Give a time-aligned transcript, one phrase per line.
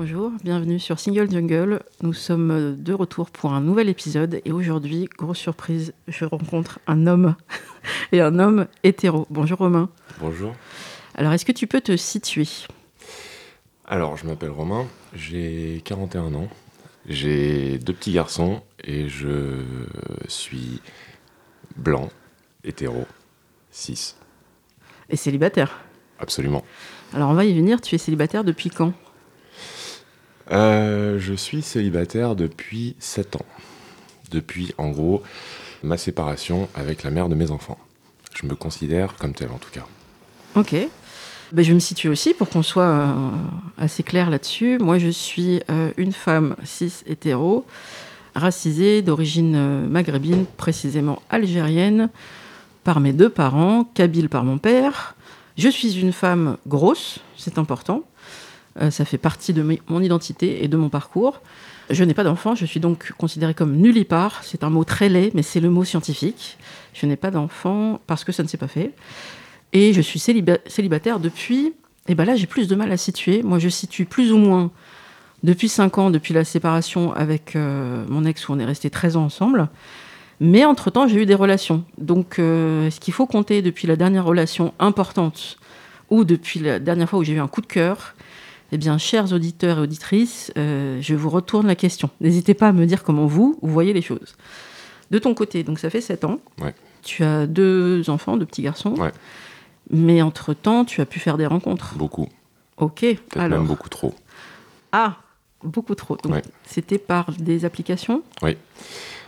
[0.00, 1.80] Bonjour, bienvenue sur Single Jungle.
[2.02, 7.08] Nous sommes de retour pour un nouvel épisode et aujourd'hui, grosse surprise, je rencontre un
[7.08, 7.34] homme
[8.12, 9.26] et un homme hétéro.
[9.28, 9.90] Bonjour Romain.
[10.20, 10.54] Bonjour.
[11.16, 12.46] Alors, est-ce que tu peux te situer?
[13.86, 16.48] Alors, je m'appelle Romain, j'ai 41 ans,
[17.08, 19.64] j'ai deux petits garçons et je
[20.28, 20.80] suis
[21.76, 22.08] blanc,
[22.62, 23.04] hétéro,
[23.72, 24.16] 6.
[25.10, 25.80] Et célibataire?
[26.20, 26.62] Absolument.
[27.14, 28.92] Alors on va y venir, tu es célibataire depuis quand?
[30.52, 33.46] Euh, Je suis célibataire depuis 7 ans.
[34.30, 35.22] Depuis, en gros,
[35.82, 37.78] ma séparation avec la mère de mes enfants.
[38.34, 39.86] Je me considère comme tel, en tout cas.
[40.54, 40.74] Ok.
[41.52, 43.30] Ben, je me situe aussi pour qu'on soit euh,
[43.78, 44.78] assez clair là-dessus.
[44.78, 47.64] Moi, je suis euh, une femme cis hétéro
[48.34, 52.10] racisée d'origine maghrébine, précisément algérienne,
[52.84, 55.16] par mes deux parents, kabyle par mon père.
[55.56, 58.04] Je suis une femme grosse, c'est important.
[58.80, 61.40] Euh, ça fait partie de mon identité et de mon parcours.
[61.90, 64.40] Je n'ai pas d'enfant, je suis donc considérée comme nullipare.
[64.42, 66.58] C'est un mot très laid, mais c'est le mot scientifique.
[66.92, 68.92] Je n'ai pas d'enfant parce que ça ne s'est pas fait.
[69.72, 71.72] Et je suis célibataire depuis.
[72.06, 73.42] Et ben là, j'ai plus de mal à situer.
[73.42, 74.70] Moi, je situe plus ou moins
[75.42, 79.16] depuis 5 ans, depuis la séparation avec euh, mon ex où on est resté 13
[79.16, 79.68] ans ensemble.
[80.40, 81.84] Mais entre-temps, j'ai eu des relations.
[81.96, 85.58] Donc, euh, ce qu'il faut compter depuis la dernière relation importante
[86.10, 88.14] ou depuis la dernière fois où j'ai eu un coup de cœur,
[88.72, 92.10] eh bien, chers auditeurs et auditrices, euh, je vous retourne la question.
[92.20, 94.36] N'hésitez pas à me dire comment vous, vous voyez les choses.
[95.10, 96.38] De ton côté, donc ça fait 7 ans.
[97.02, 98.94] Tu as deux enfants, deux petits garçons.
[99.90, 101.94] Mais entre-temps, tu as pu faire des rencontres.
[101.96, 102.28] Beaucoup.
[102.76, 103.06] Ok.
[103.34, 103.58] Alors.
[103.58, 104.14] même beaucoup trop.
[104.92, 105.16] Ah,
[105.64, 106.16] Beaucoup trop.
[106.16, 108.22] Donc, c'était par des applications?
[108.42, 108.56] Oui.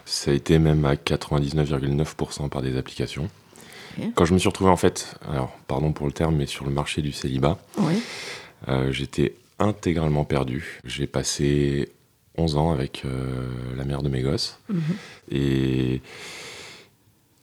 [0.04, 3.28] Ça a été même à 99,9% par des applications.
[4.14, 6.70] Quand je me suis retrouvé, en fait, alors, pardon pour le terme, mais sur le
[6.70, 7.58] marché du célibat,
[8.69, 10.81] euh, j'étais intégralement perdu.
[10.84, 11.91] J'ai passé
[12.37, 14.59] 11 ans avec euh, la mère de mes gosses.
[14.69, 14.82] Mhm.
[15.31, 16.00] Et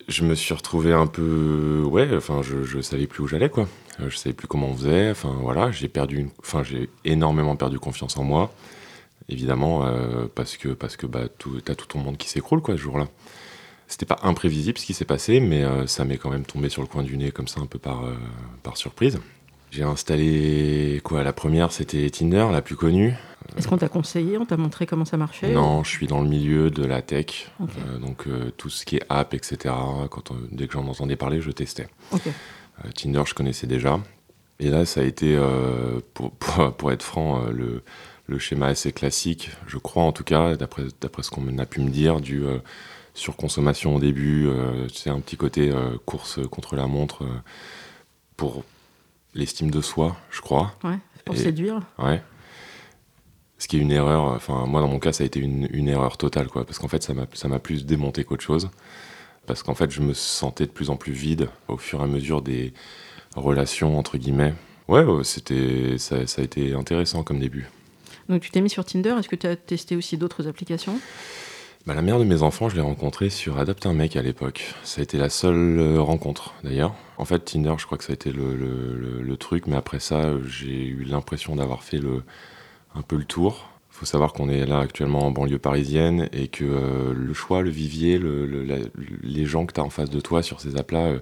[0.08, 1.84] je me suis retrouvé un peu.
[1.86, 3.68] Ouais, enfin, je, je savais plus où j'allais, quoi.
[4.00, 5.12] Euh, je savais plus comment on faisait.
[5.12, 6.30] Enfin, voilà, j'ai perdu.
[6.40, 8.52] Enfin, j'ai énormément perdu confiance en moi
[9.30, 11.24] évidemment, euh, parce que, parce que bah,
[11.66, 13.10] t'as tout ton monde qui s'écroule quoi, ce jour-là.
[13.90, 16.82] C'était pas imprévisible ce qui s'est passé, mais euh, ça m'est quand même tombé sur
[16.82, 18.06] le coin du nez comme ça, un peu par,
[18.64, 19.20] par surprise.
[19.78, 21.24] J'ai installé quoi?
[21.24, 23.14] La première, c'était Tinder, la plus connue.
[23.56, 26.28] Est-ce qu'on t'a conseillé On t'a montré comment ça marchait Non, je suis dans le
[26.28, 27.52] milieu de la tech,
[28.02, 28.26] donc
[28.58, 29.76] tout ce qui est app, etc.
[30.10, 31.88] Quand dès que j'en entendais parler, je testais.
[32.96, 34.00] Tinder, je connaissais déjà.
[34.60, 35.40] Et là, ça a été,
[36.16, 37.84] pour, pour, pour, être franc, le,
[38.28, 41.90] le schéma assez classique, je crois en tout cas, d'après ce qu'on a pu me
[41.90, 42.60] dire, du euh,
[43.14, 44.50] surconsommation au début,
[44.94, 47.26] c'est euh, un petit côté euh, course contre la montre
[48.36, 48.64] pour
[49.38, 50.76] l'estime de soi, je crois.
[50.84, 51.82] Ouais, pour séduire.
[51.98, 52.22] Ouais.
[53.60, 56.18] Ce qui est une erreur, enfin moi dans mon cas ça a été une, erreur
[56.18, 58.70] totale quoi, parce qu'en fait ça m'a plus démonté qu'autre chose,
[59.48, 62.08] parce qu'en fait je me sentais de plus en plus vide au fur et à
[62.08, 62.74] mesure des
[63.36, 64.54] relations entre guillemets.
[64.88, 67.68] Ouais, c'était ça, ça a été intéressant comme début.
[68.30, 71.00] Donc tu t'es mis sur Tinder, est-ce que tu as testé aussi d'autres applications?
[71.86, 74.74] Bah, La mère de mes enfants, je l'ai rencontrée sur Adopte un mec à l'époque.
[74.84, 76.94] Ça a été la seule euh, rencontre d'ailleurs.
[77.18, 80.86] En fait, Tinder, je crois que ça a été le, truc, mais après ça, j'ai
[80.86, 82.24] eu l'impression d'avoir fait le,
[82.96, 83.70] un peu le tour.
[83.92, 87.62] Il faut savoir qu'on est là actuellement en banlieue parisienne et que euh, le choix,
[87.62, 88.20] le vivier,
[89.24, 91.20] les gens que tu as en face de toi sur ces apps-là, euh,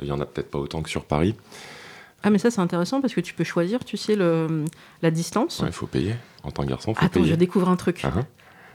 [0.00, 1.34] il y en a peut-être pas autant que sur Paris.
[2.22, 4.64] Ah, mais ça, c'est intéressant parce que tu peux choisir, tu sais, le,
[5.02, 5.62] la distance.
[5.66, 6.14] il faut payer.
[6.44, 7.32] En tant que garçon, il faut Attends, payer.
[7.32, 8.04] je découvre un truc.
[8.04, 8.24] Uh-huh.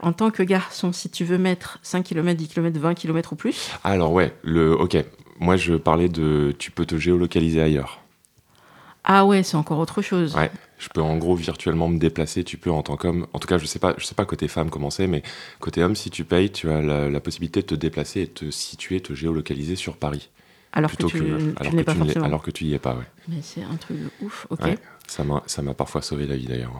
[0.00, 3.36] En tant que garçon, si tu veux mettre 5 km, 10 km, 20 km ou
[3.36, 3.70] plus.
[3.84, 4.96] Alors, ouais, le, ok.
[5.40, 8.00] Moi, je parlais de tu peux te géolocaliser ailleurs.
[9.04, 10.34] Ah, ouais, c'est encore autre chose.
[10.36, 10.50] Ouais.
[10.78, 12.44] Je peux en gros virtuellement me déplacer.
[12.44, 13.26] Tu peux en tant qu'homme.
[13.32, 15.22] En tout cas, je sais pas, je sais pas côté femme comment c'est, mais
[15.60, 18.50] côté homme, si tu payes, tu as la, possibilité de te déplacer et de te
[18.50, 20.28] situer, te géolocaliser sur Paris.
[20.72, 21.16] Alors que tu,
[21.56, 22.24] alors, pas forcément.
[22.24, 23.06] alors que tu n'y es pas, ouais.
[23.28, 24.78] Mais c'est un truc de ouf, ok.
[25.06, 26.72] ça m'a, ça m'a parfois sauvé la vie d'ailleurs.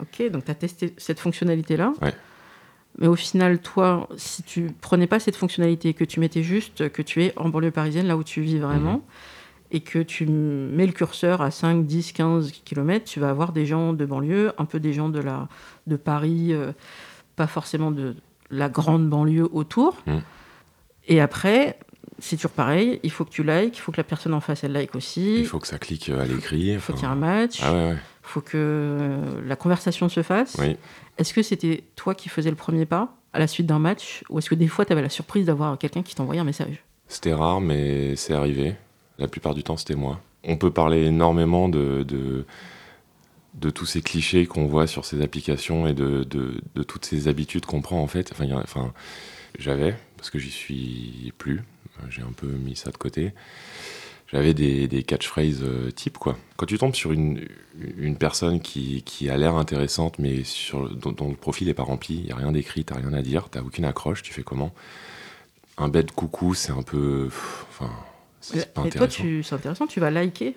[0.00, 1.92] Ok, donc tu as testé cette fonctionnalité-là.
[2.02, 2.12] Ouais.
[2.98, 7.00] Mais au final, toi, si tu prenais pas cette fonctionnalité, que tu mettais juste que
[7.00, 9.02] tu es en banlieue parisienne, là où tu vis vraiment, mhm.
[9.70, 13.66] et que tu mets le curseur à 5, 10, 15 km, tu vas avoir des
[13.66, 15.48] gens de banlieue, un peu des gens de, la,
[15.86, 16.72] de Paris, euh,
[17.36, 18.16] pas forcément de
[18.50, 20.02] la grande banlieue autour.
[20.06, 20.22] Mhm.
[21.06, 21.78] Et après,
[22.18, 24.64] c'est toujours pareil, il faut que tu likes, il faut que la personne en face,
[24.64, 25.38] elle like aussi.
[25.38, 26.72] Il faut que ça clique à l'écrit.
[26.72, 27.60] Il faut qu'il y ait un match.
[27.62, 27.96] Ah ouais, ouais
[28.28, 30.56] faut que euh, la conversation se fasse.
[30.58, 30.76] Oui.
[31.18, 34.38] Est-ce que c'était toi qui faisais le premier pas à la suite d'un match Ou
[34.38, 36.84] est-ce que des fois, tu avais la surprise d'avoir quelqu'un qui t'envoyait un message?
[37.08, 38.76] C'était rare, mais c'est arrivé.
[39.18, 40.20] La plupart du temps, c'était moi.
[40.44, 42.46] On peut parler énormément de,
[43.74, 46.24] tous ces clichés qu'on voit sur ces applications et de,
[46.86, 48.32] toutes ces habitudes qu'on prend, en fait.
[49.58, 51.62] J'avais, parce que j'y suis plus.
[52.10, 53.32] J'ai un peu mis ça de côté
[54.32, 56.36] j'avais des, des catchphrases euh, type quoi.
[56.56, 57.46] Quand tu tombes sur une,
[57.96, 62.16] une personne qui, qui a l'air intéressante mais sur, dont, le profil n'est pas rempli,
[62.16, 64.32] il n'y a rien d'écrit, tu n'as rien à dire, tu n'as aucune accroche, tu
[64.32, 64.72] fais comment?
[65.78, 67.28] Un bête coucou, c'est un peu...
[67.70, 67.90] Enfin,
[68.40, 69.22] c'est pas intéressant.
[69.22, 70.54] toi, c'est intéressant, tu vas liker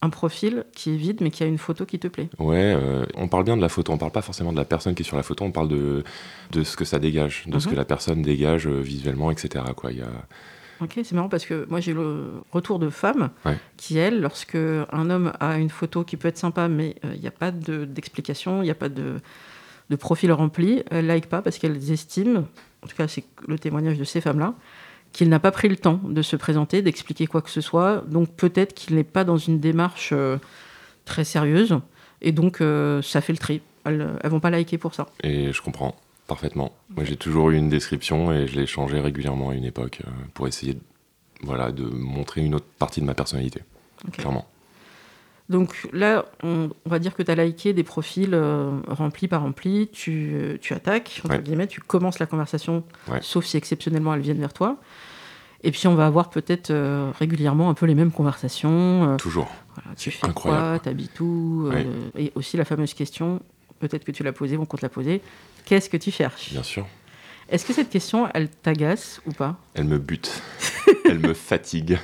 [0.00, 2.28] un profil qui est vide mais qui a une photo qui te plaît.
[2.38, 4.94] Ouais, euh, on parle bien de la photo, on parle pas forcément de la personne
[4.94, 6.04] qui est sur la photo, on parle de,
[6.52, 7.72] de ce que ça dégage, de ce mhm.
[7.72, 9.64] que la personne dégage euh, visuellement, etc.
[9.74, 9.90] Quoi.
[9.90, 10.12] Il y a
[10.80, 13.30] Ok, c'est marrant parce que moi j'ai le retour de femmes
[13.76, 17.20] qui, elles, lorsque un homme a une photo qui peut être sympa, mais euh, il
[17.20, 19.20] n'y a pas d'explication, il n'y a pas de,
[19.90, 22.44] de, profil rempli, elles ne like pas parce qu'elles estiment,
[22.82, 24.54] en tout cas c'est le témoignage de ces femmes-là,
[25.12, 28.04] qu'il n'a pas pris le temps de se présenter, d'expliquer quoi que ce soit.
[28.06, 30.36] Donc peut-être qu'il n'est pas dans une démarche euh,
[31.04, 31.78] très sérieuse.
[32.20, 33.62] Et donc euh, ça fait le tri.
[33.84, 35.06] Elles ne vont pas liker pour ça.
[35.22, 35.96] Et je comprends.
[36.28, 36.72] Parfaitement.
[36.94, 40.10] Moi, j'ai toujours eu une description et je l'ai changée régulièrement à une époque euh,
[40.34, 40.80] pour essayer de,
[41.42, 43.62] voilà, de montrer une autre partie de ma personnalité.
[44.12, 44.46] Clairement.
[45.48, 49.88] Donc là, on, va dire que tu as liké des profils euh, remplis par remplis,
[49.90, 52.84] tu, tu attaques, entre guillemets, tu commences la conversation,
[53.22, 54.76] sauf si exceptionnellement elles viennent vers toi.
[55.64, 59.16] Et puis on va avoir peut-être euh, régulièrement un peu les mêmes conversations.
[59.16, 59.50] Toujours.
[59.96, 61.70] tu fais quoi, t'habites où
[62.18, 63.40] Et aussi la fameuse question,
[63.78, 65.22] peut-être que tu l'as posée, on compte la poser,
[65.68, 66.50] Qu'est-ce que tu cherches?
[66.50, 66.86] Bien sûr.
[67.50, 69.56] Est-ce que cette question, elle t'agace ou pas?
[69.74, 70.42] Elle me bute.
[71.04, 71.98] elle me fatigue.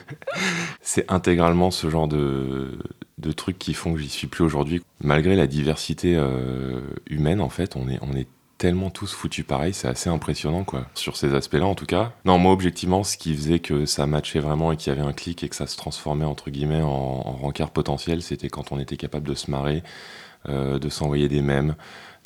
[0.83, 2.79] C'est intégralement ce genre de,
[3.17, 4.83] de trucs qui font que j'y suis plus aujourd'hui.
[5.01, 8.29] Malgré la diversité euh, humaine, en fait, on est, on est
[8.59, 10.87] tellement tous foutus pareil, c'est assez impressionnant, quoi.
[10.93, 12.13] Sur ces aspects-là, en tout cas.
[12.27, 15.15] Non, moi, objectivement, ce qui faisait que ça matchait vraiment et qu'il y avait un
[15.15, 18.79] clic et que ça se transformait, entre guillemets, en, en rencard potentiel, c'était quand on
[18.79, 19.83] était capable de se marrer,
[20.51, 21.75] euh, de s'envoyer des mèmes,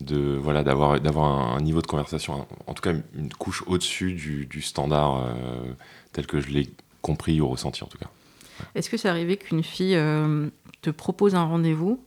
[0.01, 4.63] de voilà d'avoir d'avoir un, niveau de conversation, en tout cas une couche au-dessus du,
[4.63, 5.73] standard euh,
[6.13, 6.71] tel que je l'ai
[7.03, 8.09] compris ou ressenti en tout cas.
[8.75, 10.49] Est-ce que c'est arrivé qu'une fille euh,
[10.83, 12.03] te propose un rendez-vous?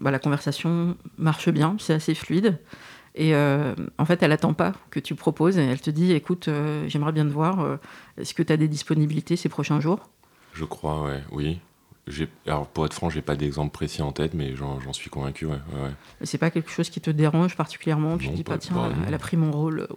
[0.00, 2.58] Bah, La conversation marche bien, c'est assez fluide.
[3.14, 6.50] Et euh, en fait, elle attend pas que tu proposes et elle te dit écoute,
[6.86, 7.78] j'aimerais bien te voir.
[8.18, 10.10] Est-ce que tu as des disponibilités ces prochains jours?
[10.52, 11.60] Je crois, ouais, oui.
[12.46, 15.46] Alors, pour être franc, j'ai pas d'exemple précis en tête, mais j'en suis convaincu.
[15.46, 15.90] Ouais, ouais,
[16.22, 19.14] C'est pas quelque chose qui te dérange particulièrement Tu te dis pas, tiens, bah, elle
[19.14, 19.88] a pris mon rôle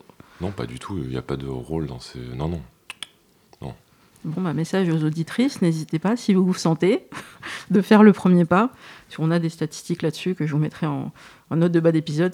[0.42, 0.98] Non, pas du tout.
[0.98, 2.20] Il n'y a pas de rôle dans ces.
[2.20, 2.62] Non, non.
[3.62, 3.76] non.
[4.24, 7.08] Bon, bah, message aux auditrices n'hésitez pas, si vous vous sentez,
[7.70, 8.72] de faire le premier pas.
[9.20, 11.12] On a des statistiques là-dessus que je vous mettrai en,
[11.52, 12.34] en note de bas d'épisode.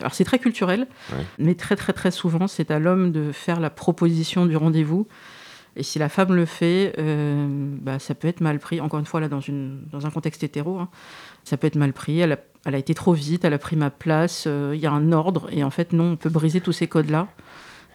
[0.00, 0.86] Alors, c'est très culturel,
[1.38, 5.06] mais très, très, très souvent, c'est à l'homme de faire la proposition du rendez-vous.
[5.76, 7.46] Et si la femme le fait, euh,
[7.80, 8.80] bah, ça peut être mal pris.
[8.80, 10.88] Encore une fois, là, dans, une, dans un contexte hétéro, hein,
[11.44, 12.20] ça peut être mal pris.
[12.20, 14.86] Elle a, elle a, été trop vite, elle a pris ma place, euh, il y
[14.86, 15.48] a un ordre.
[15.50, 17.28] Et en fait, non, on peut briser tous ces codes-là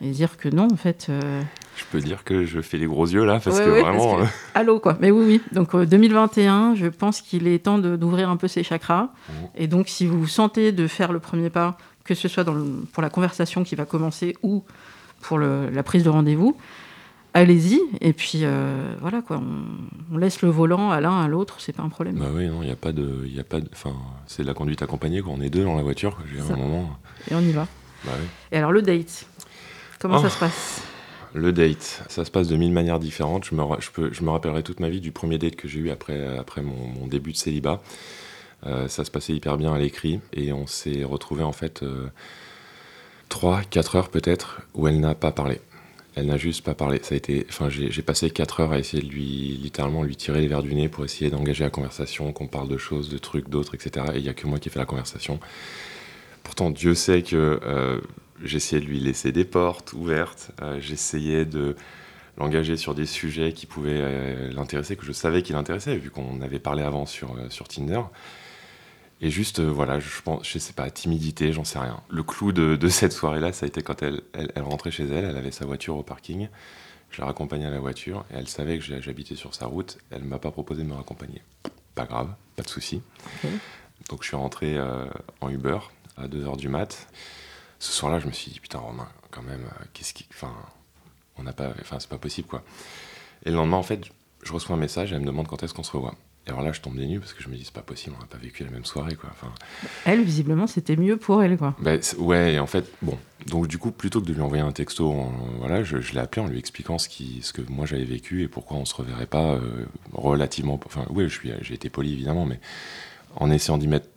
[0.01, 1.07] et dire que non, en fait.
[1.09, 1.43] Euh,
[1.75, 4.17] je peux dire que je fais les gros yeux là, parce que vraiment.
[4.55, 4.97] Allô, quoi.
[4.99, 5.41] Mais oui, oui.
[5.51, 9.03] Donc, 2021, je pense qu'il est temps d'ouvrir un peu ses chakras.
[9.03, 9.33] Mmh.
[9.55, 12.57] Et donc, si vous vous sentez de faire le premier pas, que ce soit dans
[12.91, 14.63] pour la conversation qui va commencer ou
[15.21, 16.57] pour le, la prise de rendez-vous,
[17.37, 17.81] allez-y.
[18.01, 19.41] Et puis euh, voilà quoi,
[20.11, 22.15] on, laisse le volant à l'un à l'autre, c'est pas un problème.
[22.15, 23.93] Bah oui, non, il y a pas de, y a pas enfin,
[24.25, 26.17] c'est de la conduite accompagnée quand on est deux dans la voiture.
[26.31, 26.97] J'ai un moment.
[27.29, 27.67] Et on y va.
[28.05, 28.27] Bah oui.
[28.51, 29.27] Et alors le date,
[29.99, 30.29] comment ça oh.
[30.29, 30.81] se passe?
[31.33, 33.45] Le date, ça se passe de mille manières différentes.
[33.45, 35.79] Je me, je peux, je me rappellerai toute ma vie du premier date que j'ai
[35.79, 37.81] eu après, après mon, début de célibat.
[38.65, 42.07] Euh, ça se passait hyper bien à l'écrit et on s'est retrouvé en fait euh,
[43.29, 45.61] 3-4 heures peut-être où elle n'a pas parlé
[46.17, 46.99] Elle n'a juste pas parlé.
[47.03, 50.41] Ça a été, enfin, j'ai passé 4 heures à essayer de lui, littéralement, lui tirer
[50.41, 53.49] les verres du nez pour essayer d'engager la conversation, qu'on parle de choses, de trucs,
[53.49, 54.07] d'autres, etc.
[54.15, 55.39] Et il n'y a que moi qui ai fait la conversation.
[56.41, 58.01] Pourtant, Dieu sait que euh,
[58.43, 60.49] j'essayais de lui laisser des portes ouvertes.
[60.63, 61.75] Euh, j'essayais de
[62.39, 66.41] l'engager sur des sujets qui pouvaient euh, l'intéresser, que je savais qu'il intéressait, vu qu'on
[66.41, 68.01] avait parlé avant sur, sur Tinder.
[69.19, 72.01] Et juste, voilà, je pense, je sais pas, timidité, j'en sais rien.
[72.09, 75.37] Le clou de, cette soirée-là, ça a été quand elle, elle, rentrait chez elle, elle
[75.37, 76.49] avait sa voiture au parking.
[77.09, 79.97] Je la raccompagnais à la voiture et elle savait que j'habitais sur sa route.
[80.11, 81.41] Elle ne m'a pas proposé de me raccompagner.
[81.95, 83.01] Pas grave, pas de souci.
[84.09, 84.77] Donc je suis rentré
[85.41, 85.79] en Uber
[86.17, 87.07] à 2h du mat.
[87.79, 90.25] Ce soir-là, je me suis dit, putain, Romain, quand même, euh, qu'est-ce qui.
[90.31, 90.53] Enfin,
[91.37, 91.69] on n'a pas.
[91.81, 92.63] Enfin, c'est pas possible, quoi.
[93.43, 94.01] Et le lendemain, en fait,
[94.43, 96.15] je reçois un message, elle me demande quand est-ce qu'on se revoit.
[96.47, 98.15] Et alors là, je tombe des nues parce que je me dis, c'est pas possible,
[98.17, 99.29] on n'a pas vécu la même soirée, quoi.
[99.31, 99.51] Enfin,
[100.05, 101.75] elle, visiblement, c'était mieux pour elle, quoi.
[101.79, 103.17] Bah, ouais, et en fait, bon.
[103.47, 105.13] Donc, du coup, plutôt que de lui envoyer un texto,
[105.59, 108.47] voilà, je, l'ai appelé en lui expliquant ce, qui, ce que moi j'avais vécu et
[108.47, 110.79] pourquoi on se reverrait pas euh, relativement.
[110.85, 111.27] Enfin, oui,
[111.61, 112.59] j'ai été poli, évidemment, mais
[113.35, 114.07] en essayant d'y mettre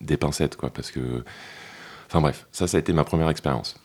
[0.00, 1.24] des pincettes, quoi, parce que.
[2.06, 3.76] Enfin bref, ça, ça a été ma première expérience.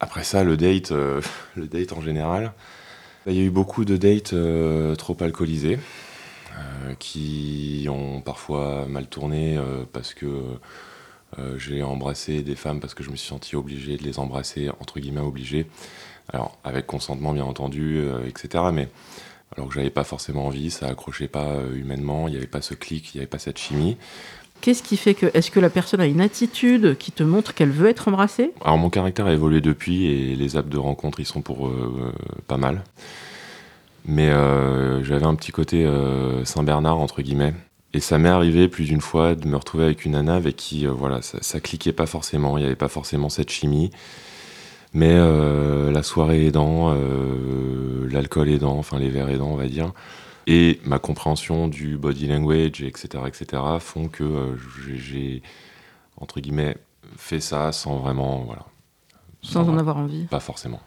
[0.00, 1.20] Après ça, le date, euh,
[1.56, 2.52] le date en général,
[3.26, 6.11] il y a eu beaucoup de dates euh, trop alcoolisés euh,
[6.98, 9.58] qui ont parfois mal tourné
[9.92, 10.58] parce que
[11.56, 15.00] j'ai embrassé des femmes parce que je me suis senti obligé de les embrasser, entre
[15.00, 15.66] guillemets obligé.
[16.32, 18.64] Alors, avec consentement, bien entendu, etc.
[18.72, 18.88] Mais
[19.56, 22.74] alors que j'avais pas forcément envie, ça accrochait pas humainement, il n'y avait pas ce
[22.74, 23.96] clic, il n'y avait pas cette chimie.
[24.62, 25.26] Qu'est-ce qui fait que.
[25.34, 28.52] Est-ce que la personne a une attitude qui te montre qu'elle veut être embrassée?
[28.64, 32.14] Alors, mon caractère a évolué depuis et les apps de rencontre, ils sont pour euh,
[32.46, 32.84] pas mal.
[34.04, 37.54] Mais euh, j'avais un petit côté euh, Saint-Bernard, entre guillemets.
[37.94, 40.86] Et ça m'est arrivé plus d'une fois de me retrouver avec une nana avec qui,
[40.86, 43.90] voilà, ça, ça, cliquait pas forcément, il n'y avait pas forcément cette chimie.
[44.94, 46.94] Mais la soirée aidant,
[48.10, 49.92] l'alcool aidant, enfin les verres aidants, on va dire,
[50.46, 54.56] et ma compréhension du body language, etc., etc., font que euh,
[54.96, 55.42] j'ai,
[56.16, 56.76] entre guillemets,
[57.16, 58.40] fait ça sans vraiment.
[58.40, 58.66] Voilà,
[59.42, 60.80] sans, en avoir envie Pas forcément.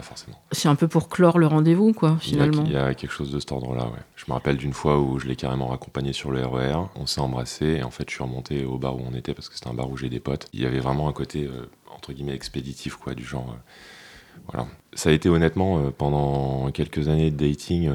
[0.00, 0.40] Pas forcément.
[0.50, 2.64] C'est un peu pour clore le rendez-vous, quoi, finalement.
[2.64, 3.98] Il y, a, quelque chose de cet ordre-là, ouais.
[4.16, 7.04] Je me rappelle d'une fois où je l'ai carrément raccompagné sur le RER, e on
[7.04, 9.56] s'est embrassé, et en fait, je suis remonté au bar où on était parce que
[9.56, 10.46] c'était un bar où j'ai des potes.
[10.54, 13.50] Il y avait vraiment un côté, euh, entre guillemets, expéditif, quoi, du genre.
[13.50, 14.68] Euh, voilà.
[14.94, 17.92] Ça a été honnêtement euh, pendant quelques années de dating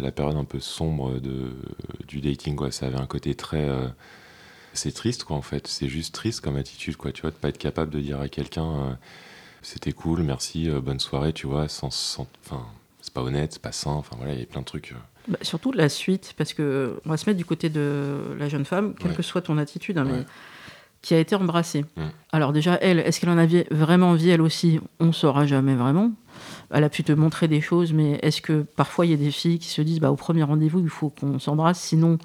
[0.00, 1.50] la période un peu sombre de,
[2.08, 2.70] du dating quoi.
[2.70, 3.68] Ça avait un côté très
[4.72, 5.66] c'est triste quoi en fait.
[5.66, 7.12] C'est juste triste comme attitude quoi.
[7.12, 8.96] Tu vois de pas être capable de dire à quelqu'un
[9.64, 11.88] c'était cool merci bonne soirée tu vois sans,
[12.44, 12.64] enfin
[13.00, 14.94] c'est pas honnête c'est pas sain enfin voilà il y a plein de trucs.
[15.26, 18.64] Bah, surtout la suite parce que on va se mettre du côté de la jeune
[18.64, 20.24] femme quelle que soit ton attitude hein, mais
[21.04, 21.84] qui a été embrassée.
[22.32, 24.80] Alors déjà, elle, est-ce qu'elle en avait vraiment envie, elle aussi?
[25.00, 26.12] On ne saura jamais vraiment.
[26.70, 29.30] Elle a pu te montrer des choses, mais est-ce que parfois il y a des
[29.30, 32.16] filles qui se disent, bah, au premier rendez-vous, il faut qu'on s'embrasse, sinon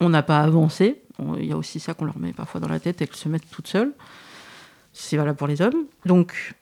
[0.00, 1.02] on n'a pas avancé?
[1.38, 3.28] Il y a aussi ça qu'on leur met parfois dans la tête et qu'elles se
[3.28, 3.92] mettent toutes seules.
[5.00, 5.86] C'est valable pour les hommes.
[6.06, 6.54] Donc,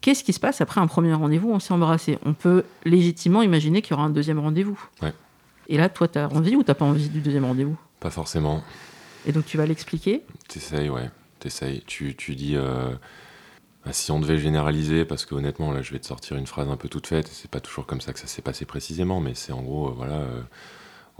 [0.00, 2.18] qu'est-ce qui se passe après un premier rendez-vous On s'est embrassé.
[2.24, 4.78] On peut légitimement imaginer qu'il y aura un deuxième rendez-vous.
[5.68, 7.76] Et là, toi, tu as envie ou tu pas envie du deuxième rendez-vous?
[8.00, 8.64] Pas forcément.
[9.24, 10.24] Et donc tu vas l'expliquer?
[10.48, 11.10] T'essayes, ouais.
[11.38, 11.84] T'essayes.
[11.86, 12.56] Tu, tu dis.
[12.56, 12.92] Euh,
[13.84, 16.68] bah, si on devait généraliser, parce que honnêtement, là, je vais te sortir une phrase
[16.68, 19.34] un peu toute faite, c'est pas toujours comme ça que ça s'est passé précisément, mais
[19.34, 20.42] c'est en gros, euh, voilà, euh,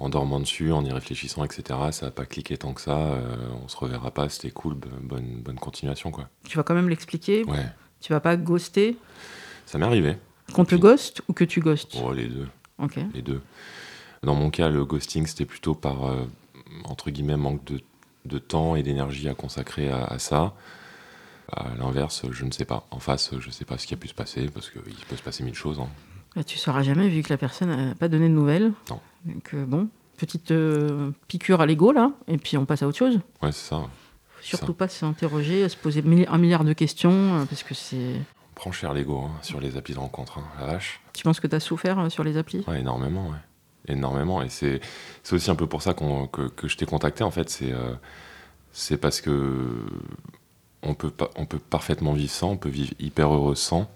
[0.01, 3.19] en dormant dessus, en y réfléchissant, etc., ça va pas cliqué tant que ça,
[3.63, 6.29] on se reverra pas, c'était cool, bonne, bonne continuation, quoi.
[6.49, 7.67] Tu vas quand même l'expliquer Ouais.
[8.01, 8.97] Tu vas pas ghoster
[9.67, 10.17] Ça m'est arrivé.
[10.55, 11.97] Qu'on te ghost ou que tu ghostes?
[12.03, 12.49] Oh, les deux.
[12.79, 12.99] Ok.
[13.15, 13.43] Les deux.
[14.23, 15.99] Dans mon cas, le ghosting, c'était plutôt par,
[16.85, 17.81] entre guillemets, manque de
[18.25, 20.55] de temps et d'énergie à consacrer à, ça.
[21.53, 22.87] À l'inverse, je ne sais pas.
[22.91, 25.17] En face, je ne sais pas ce qui a pu se passer, parce qu'il peut
[25.17, 25.81] se passer mille choses.
[25.81, 25.89] Hein.
[26.37, 28.73] Bah, tu ne sauras jamais, vu que la personne n'a pas donné de nouvelles.
[28.89, 29.01] Non.
[29.25, 32.99] Donc, euh, bon, petite euh, piqûre à l'ego, là, et puis on passe à autre
[32.99, 33.21] chose.
[33.43, 33.83] Ouais, c'est ça.
[34.41, 38.15] Surtout pas s'interroger, se poser un milliard de questions, euh, parce que c'est...
[38.17, 41.01] On prend cher l'ego hein, sur les applis de rencontre, hein, la vache.
[41.13, 42.65] Tu penses que tu as souffert sur les applis?
[42.67, 43.39] Ouais, énormément, ouais
[43.89, 44.43] énormément.
[44.43, 44.81] Et c'est
[45.33, 47.63] aussi un peu pour ça que, que, je t'ai contacté, en fait.
[48.73, 49.85] C'est parce que
[50.83, 53.91] on peut, pas, on peut parfaitement vivre sans, on peut vivre hyper heureux sans,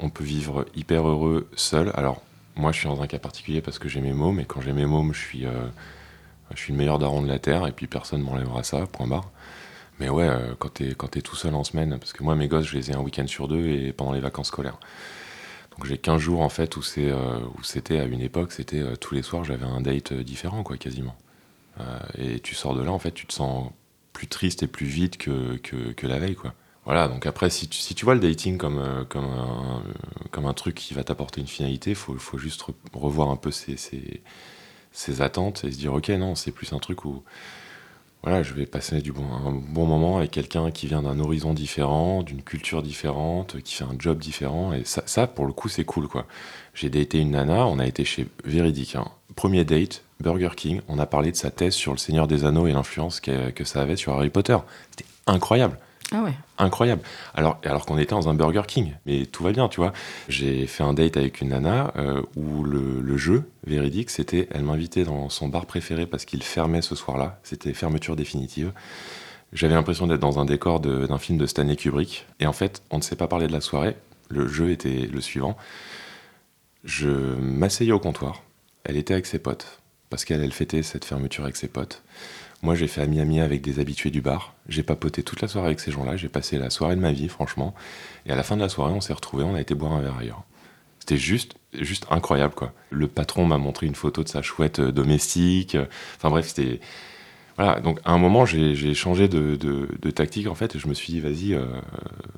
[0.00, 1.92] on peut vivre hyper heureux seul.
[1.94, 2.22] Alors,
[2.56, 4.72] moi, je suis dans un cas particulier parce que j'ai mes mômes, et quand j'ai
[4.72, 5.66] mes mômes, je suis, euh,
[6.54, 9.30] je suis le meilleur daron de la Terre, et puis personne m'enlèvera ça, point barre.
[9.98, 12.66] Mais ouais, euh, quand t'es es tout seul en semaine, parce que moi, mes gosses,
[12.66, 14.78] je les ai un week-end sur deux et pendant les vacances scolaires.
[15.76, 19.22] Donc j'ai 15 jours en fait euh, où c'était à une époque, c'était tous les
[19.22, 21.16] soirs j'avais un date différent quoi quasiment.
[22.18, 23.70] et tu sors de là en fait, tu te sens
[24.12, 26.52] plus triste et plus vide que, que, la veille quoi.
[26.86, 31.04] Voilà, donc après, si tu, vois le dating comme, euh, comme, un, truc qui va
[31.04, 36.08] t'apporter une finalité, il faut, juste revoir un peu ses, attentes et se dire, ok,
[36.10, 37.22] non, c'est plus un truc où
[38.22, 41.54] voilà, je vais passer du bon, un bon moment avec quelqu'un qui vient d'un horizon
[41.54, 44.74] différent, d'une culture différente, qui fait un job différent.
[44.74, 46.26] Et ça, ça pour le coup, c'est cool, quoi.
[46.74, 48.96] J'ai daté une nana, on a été chez Véridique.
[48.96, 49.06] Hein.
[49.36, 52.66] Premier date, Burger King, on a parlé de sa thèse sur le Seigneur des Anneaux
[52.66, 54.58] et l'influence que, que ça avait sur Harry Potter.
[54.90, 55.78] C'était incroyable.
[56.12, 56.34] Ah ouais.
[56.58, 57.02] Incroyable.
[57.34, 59.92] Alors, alors qu'on était dans un Burger King, mais tout va bien, tu vois.
[60.28, 65.04] J'ai fait un date avec une nana euh, où le, jeu véridique, c'était, elle m'invitait
[65.04, 67.38] dans son bar préféré parce qu'il fermait ce soir-là.
[67.44, 68.72] C'était fermeture définitive.
[69.52, 72.26] J'avais l'impression d'être dans un décor d'un film de Stanley Kubrick.
[72.40, 73.96] Et en fait, on ne s'est pas parlé de la soirée.
[74.28, 75.56] Le jeu était le suivant.
[76.84, 78.42] Je m'asseyais au comptoir.
[78.84, 82.02] Elle était avec ses potes parce qu'elle elle fêtait cette fermeture avec ses potes.
[82.62, 84.54] Moi, j'ai fait ami-ami avec des habitués du bar.
[84.68, 86.16] J'ai papoté toute la soirée avec ces gens-là.
[86.16, 87.74] J'ai passé la soirée de ma vie, franchement.
[88.26, 90.02] Et à la fin de la soirée, on s'est retrouvés, on a été boire un
[90.02, 90.44] verre ailleurs.
[90.98, 92.74] C'était juste, juste incroyable, quoi.
[92.90, 95.76] Le patron m'a montré une photo de sa chouette euh, domestique.
[96.16, 96.80] Enfin bref, c'était.
[97.56, 101.12] Voilà, donc à un moment, j'ai changé de, tactique, en fait, et je me suis
[101.12, 101.64] dit, vas-y, euh,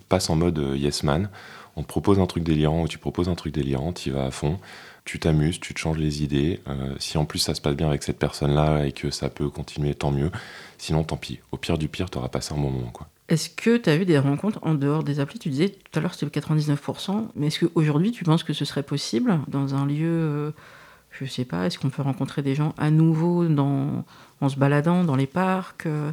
[0.08, 1.30] passe en mode euh, yes man.
[1.76, 4.30] On te propose un truc délirant ou tu proposes un truc délirant, tu vas à
[4.30, 4.58] fond
[5.04, 6.60] tu t'amuses, tu te changes les idées.
[6.68, 9.48] Euh, si en plus ça se passe bien avec cette personne-là et que ça peut
[9.48, 10.30] continuer, tant mieux.
[10.78, 11.40] Sinon, tant pis.
[11.50, 12.90] Au pire du pire, tu auras passé un bon moment.
[12.90, 13.08] Quoi.
[13.28, 15.38] Est-ce que tu as eu des rencontres en dehors des applis?
[15.38, 18.64] Tu disais tout à l'heure c'était le 99%, mais est-ce qu'aujourd'hui tu penses que ce
[18.64, 20.50] serait possible dans un lieu, euh,
[21.10, 25.16] je sais pas, est-ce qu'on peut rencontrer des gens à nouveau en se baladant dans
[25.16, 26.12] les parcs euh,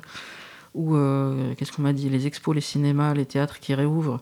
[0.74, 0.94] Ou
[1.56, 2.10] qu'est-ce qu'on m'a dit?
[2.10, 4.22] Les expos, les cinémas, les théâtres qui réouvrent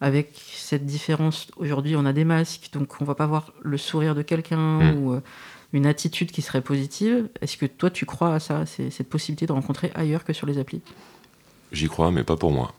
[0.00, 1.48] avec cette différence.
[1.56, 4.98] Aujourd'hui, on a des masques, donc on va pas voir le sourire de quelqu'un hmm.
[4.98, 5.20] ou euh,
[5.72, 7.28] une attitude qui serait positive.
[7.40, 10.58] Est-ce que toi, tu crois à ça, cette possibilité de rencontrer ailleurs que sur les
[10.58, 10.82] applis?
[11.72, 12.74] J'y crois, mais pas pour moi.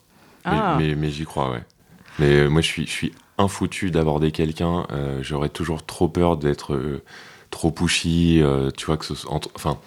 [0.46, 0.78] Mais, ah.
[1.10, 1.64] j'y crois, ouais.
[2.20, 4.86] Mais euh, moi, je suis, je suis infoutu d'aborder quelqu'un.
[4.92, 7.02] Euh, j'aurais toujours trop peur d'être
[7.50, 8.42] trop pushy.
[8.78, 9.80] tu vois, que ce Enfin.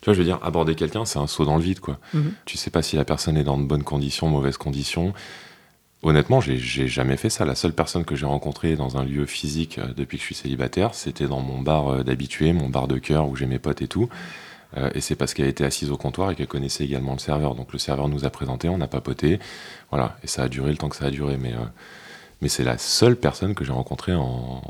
[0.00, 1.98] Tu vois, je veux dire, aborder quelqu'un, c'est un saut dans le vide, quoi.
[2.12, 2.34] Mhm.
[2.44, 5.14] Tu sais pas si la personne est dans de bonnes conditions, mauvaises conditions.
[6.04, 7.46] Honnêtement, j'ai jamais fait ça.
[7.46, 10.34] La seule personne que j'ai rencontrée dans un lieu physique euh, depuis que je suis
[10.34, 13.80] célibataire, c'était dans mon bar euh, d'habitué, mon bar de cœur où j'ai mes potes
[13.80, 14.10] et tout.
[14.76, 17.54] Euh, et c'est parce qu'elle était assise au comptoir et qu'elle connaissait également le serveur.
[17.54, 19.38] Donc le serveur nous a présenté, on a papoté.
[19.90, 20.18] Voilà.
[20.22, 21.38] Et ça a duré le temps que ça a duré.
[21.38, 21.54] Mais,
[22.42, 24.62] mais c'est la seule personne que j'ai rencontrée en,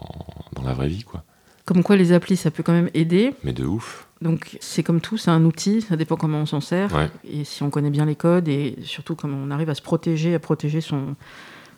[0.53, 1.25] dans la vraie vie, quoi.
[1.65, 3.35] Comme quoi les applis, ça peut quand même aider.
[3.43, 4.07] Mais de ouf.
[4.25, 7.11] Donc c'est comme tout, c'est un outil, ça dépend comment on s'en sert.
[7.31, 10.35] Et si on connaît bien les codes et surtout comment on arrive à se protéger,
[10.35, 11.15] à protéger son,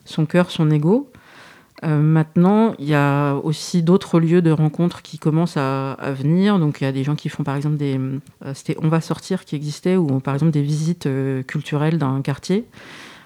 [0.05, 1.11] son cœur, son ego.
[1.85, 6.59] Euh, maintenant, il y a aussi d'autres lieux de rencontres qui commencent à, venir.
[6.59, 7.99] Donc, il y a des gens qui font, par exemple, des.
[7.99, 12.23] Euh, c'était On va sortir qui existait, ou par exemple des visites euh, culturelles d'un
[12.23, 12.65] quartier.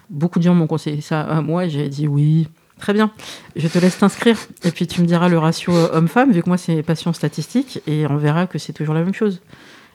[0.08, 1.68] Beaucoup de gens m'ont conseillé ça à moi.
[1.68, 2.48] J'ai dit oui,
[2.80, 3.10] Très bien.
[3.56, 6.56] Je te laisse t'inscrire et puis tu me diras le ratio homme-femme, vu que moi
[6.56, 9.42] c'est passion statistique, et on verra que c'est toujours la même chose.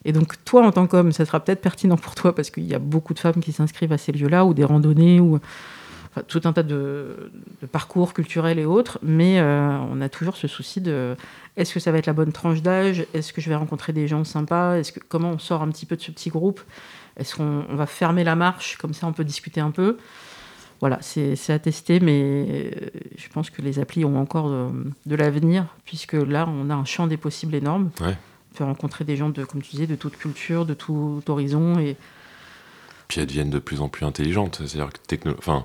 [0.06, 2.76] Et donc toi en tant qu'homme, ça sera peut-être pertinent pour toi parce qu'il y
[2.76, 5.39] a beaucoup de femmes qui s'inscrivent à ces lieux-là, ou des randonnées, ou
[6.28, 7.32] tout un tas de,
[7.71, 11.15] parcours culturels et autres, mais euh, on a toujours ce souci de
[11.58, 13.06] est-ce que ça va être la bonne tranche d'âge?
[13.15, 14.78] Est-ce que je vais rencontrer des gens sympas?
[14.78, 16.62] Est-ce que comment on sort un petit peu de ce petit groupe?
[17.17, 18.78] Est-ce qu'on va fermer la marche?
[18.78, 19.98] Comme ça on peut discuter un peu
[20.82, 22.72] voilà, c'est à tester, mais euh,
[23.18, 27.08] je pense que les applis ont encore de, l'avenir, puisque là, on a un champ
[27.08, 27.92] des possibles énorme.
[28.02, 31.80] On peut rencontrer des gens, de, comme tu disais, de toute culture, de tout horizon.
[31.80, 31.96] Et...
[33.08, 34.62] Puis elles deviennent de plus en plus intelligentes.
[34.66, 35.34] C'est-à-dire que techno...
[35.38, 35.64] enfin,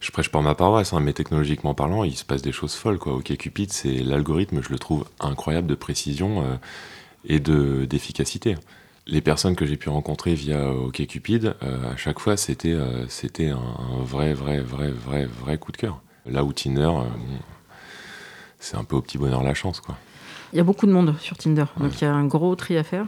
[0.00, 2.98] je prêche pas ma paroisse, hein, mais technologiquement parlant, il se passe des choses folles.
[2.98, 3.14] Quoi.
[3.14, 6.56] Ok, Cupid, c'est l'algorithme, je le trouve incroyable de précision euh,
[7.24, 8.56] et d'efficacité
[9.06, 13.50] les personnes que j'ai pu rencontrer via OkCupid, euh, à chaque fois, c'était euh, c'était
[13.50, 16.00] un, vrai, vrai, vrai, vrai, vrai coup de cœur.
[16.26, 17.04] Là où Tinder, euh,
[18.58, 19.96] c'est un peu au petit bonheur la chance, quoi.
[20.52, 22.76] Il y a beaucoup de monde sur Tinder, donc il y a un gros tri
[22.76, 23.06] à faire.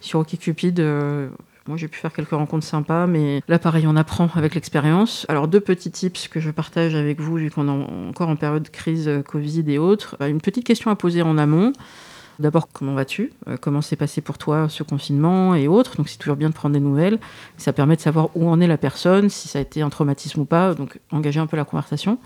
[0.00, 0.80] Sur OkCupid,
[1.68, 5.24] moi j'ai pu faire quelques rencontres sympas, mais là pareil, on apprend avec l'expérience.
[5.28, 8.64] Alors deux petits tips que je partage avec vous, vu qu'on est encore en période
[8.64, 10.16] de crise Covid et autres.
[10.20, 11.72] Une petite question à poser en amont.
[12.38, 13.32] D'abord, comment vas-tu?
[13.48, 15.96] Euh, Comment s'est passé pour toi ce confinement et autres?
[15.96, 17.18] Donc, c'est toujours bien de prendre des nouvelles.
[17.56, 20.40] Ça permet de savoir où en est la personne, si ça a été un traumatisme
[20.40, 20.74] ou pas.
[20.74, 22.18] Donc, engager un peu la conversation.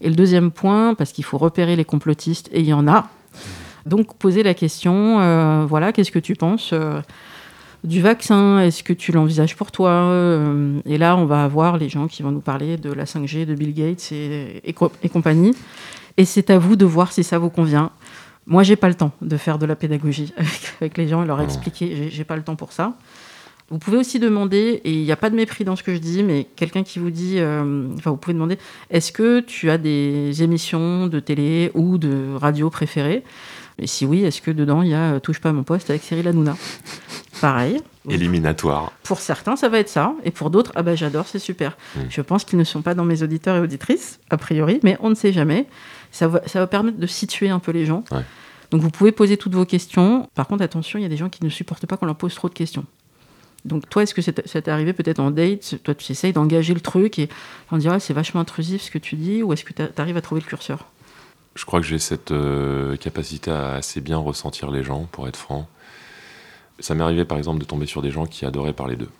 [0.00, 3.08] Et le deuxième point, parce qu'il faut repérer les complotistes, et il y en a.
[3.86, 7.00] Donc, poser la question euh, voilà, qu'est-ce que tu penses euh,
[7.84, 8.58] du vaccin?
[8.58, 10.12] Est-ce que tu l'envisages pour toi?
[10.84, 13.54] Et là, on va avoir les gens qui vont nous parler de la 5G, de
[13.54, 15.54] Bill Gates et, et compagnie.
[16.16, 17.90] Et c'est à vous de voir si ça vous convient.
[18.46, 20.32] Moi, j'ai pas le temps de faire de la pédagogie
[20.80, 22.08] avec, les gens et leur expliquer.
[22.10, 22.94] J'ai pas le temps pour ça.
[23.68, 25.98] Vous pouvez aussi demander, et il n'y a pas de mépris dans ce que je
[25.98, 28.58] dis, mais quelqu'un qui vous dit, euh, enfin vous pouvez demander,
[28.90, 33.24] est-ce que tu as des émissions de télé ou de radio préférées?
[33.80, 36.02] Et si oui, est-ce que dedans il y a Touche pas à mon poste avec
[36.02, 36.56] Cyril Hanouna?
[37.40, 37.80] Pareil.
[38.08, 38.92] Éliminatoire.
[39.02, 41.76] Pour certains, ça va être ça, et pour d'autres, ah bah j'adore, c'est super.
[42.08, 45.10] Je pense qu'ils ne sont pas dans mes auditeurs et auditrices, a priori, mais on
[45.10, 45.66] ne sait jamais.
[46.16, 48.02] Ça va, ça va permettre de situer un peu les gens.
[48.70, 50.30] Donc vous pouvez poser toutes vos questions.
[50.34, 52.34] Par contre, attention, il y a des gens qui ne supportent pas qu'on leur pose
[52.34, 52.86] trop de questions.
[53.66, 55.82] Donc toi, est-ce que ça t'est arrivé peut-être en date?
[55.82, 57.28] Toi, tu essayes d'engager le truc et
[57.70, 60.22] on dirait c'est vachement intrusif ce que tu dis, ou est-ce que tu arrives à
[60.22, 60.86] trouver le curseur?
[61.54, 65.36] Je crois que j'ai cette euh, capacité à assez bien ressentir les gens, pour être
[65.36, 65.68] franc.
[66.80, 69.10] Ça m'est arrivé par exemple de tomber sur des gens qui adoraient parler d'eux,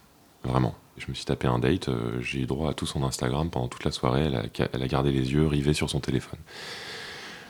[0.46, 0.74] vraiment.
[0.98, 3.68] Je me suis tapé un date, euh, j'ai eu droit à tout son Instagram pendant
[3.68, 6.38] toute la soirée, elle a, gardé les yeux rivés sur son téléphone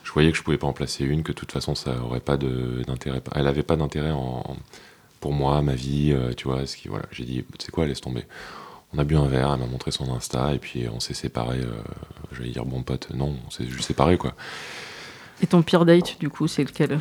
[0.02, 2.20] je voyais que je pouvais pas en placer une, que de toute façon ça aurait
[2.20, 3.20] pas d'intérêt.
[3.34, 4.12] Elle avait pas d'intérêt
[5.20, 6.62] pour moi, ma vie, euh, tu vois.
[7.10, 8.24] J'ai dit, c'est quoi, laisse tomber.
[8.94, 11.58] On a bu un verre, elle m'a montré son Insta, et puis on s'est séparés.
[11.58, 11.82] Euh,
[12.32, 14.34] j'allais dire bon pote, non, on s'est juste séparés, quoi.
[15.42, 17.00] Et ton pire date, du coup, c'est lequel?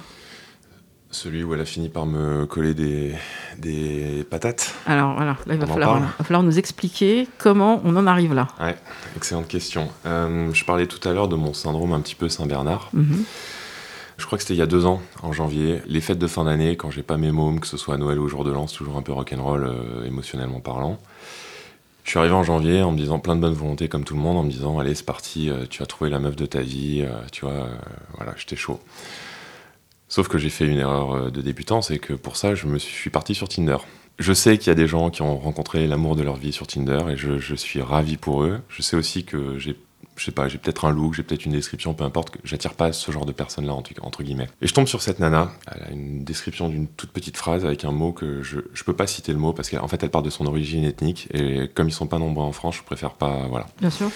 [1.16, 3.16] Celui où elle a fini par me coller des,
[3.58, 4.76] des patates.
[4.86, 8.48] Alors voilà, là, il va falloir, va falloir, nous expliquer comment on en arrive là.
[8.60, 8.76] Ouais,
[9.16, 9.90] excellente question.
[10.06, 12.90] Euh, je parlais tout à l'heure de mon syndrome un petit peu Saint-Bernard.
[12.94, 13.24] Mhm.
[14.18, 16.46] Je crois que c'était il y a deux ans, en janvier, les fêtes de fin
[16.46, 18.52] d'année, quand j'ai pas mes mômes, que ce soit à Noël ou au jour de
[18.52, 21.00] l'an, toujours un peu rock'n'roll euh, émotionnellement parlant.
[22.04, 24.22] Je suis arrivé en janvier en me disant plein de bonne volonté comme tout le
[24.22, 26.62] monde, en me disant allez c'est parti, euh, tu as trouvé la meuf de ta
[26.62, 27.68] vie, tu vois,
[28.18, 28.80] voilà, j'étais chaud.
[30.08, 33.10] Sauf que j'ai fait une erreur de débutant, c'est que pour ça je me suis
[33.10, 33.78] parti sur Tinder.
[34.18, 36.68] Je sais qu'il y a des gens qui ont rencontré l'amour de leur vie sur
[36.68, 38.62] Tinder et je, je suis ravi pour eux.
[38.70, 39.76] Je sais aussi que j'ai
[40.16, 42.94] je sais pas, j'ai peut-être un look, j'ai peut-être une description, peu importe, j'attire pas
[42.94, 44.48] ce genre de personne-là, entre, guillemets.
[44.62, 47.84] Et je tombe sur cette nana, elle a une description d'une toute petite phrase avec
[47.84, 50.24] un mot que je, je peux pas citer le mot parce qu'en fait elle part
[50.24, 53.48] de son origine ethnique et comme ils sont pas nombreux en France, je préfère pas,
[53.48, 53.68] voilà.
[53.80, 54.10] Bien sûr.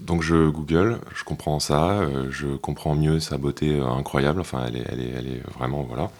[0.00, 4.64] Donc je google, je comprends ça, euh, je comprends mieux sa beauté euh, incroyable, enfin
[4.66, 6.10] elle est, elle est, elle est vraiment, voilà.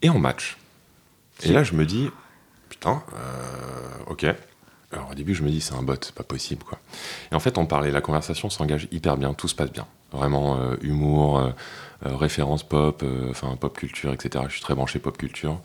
[0.00, 0.56] Et on match.
[1.42, 2.08] Et là je me dis,
[2.68, 4.26] putain, euh, ok,
[4.92, 6.78] alors au début, je me dis, c'est un bot, c'est pas possible, quoi.
[7.30, 9.86] Et en fait, on parlait, la conversation s'engage hyper bien, tout se passe bien.
[10.12, 11.50] Vraiment, euh, humour, euh,
[12.06, 14.44] euh, référence pop, enfin pop culture, etc.
[14.48, 15.60] Je suis très branché pop culture.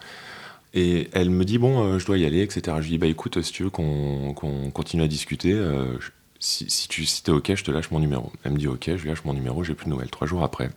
[0.74, 2.62] Et elle me dit, bon, je dois y aller, etc.
[2.78, 4.34] Je lui dis, bah écoute, si tu veux qu'on
[4.74, 5.60] continue à discuter,
[6.40, 8.32] si, tu si es OK, je te lâche mon numéro.
[8.44, 10.12] Elle me dit, OK, je lui lâche mon numéro, j'ai plus de nouvelles.
[10.12, 10.70] Trois jours après,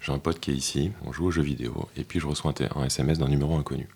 [0.00, 2.54] j'ai un pote qui est ici, on joue aux jeux vidéo, et puis je reçois
[2.76, 3.88] un SMS d'un numéro inconnu.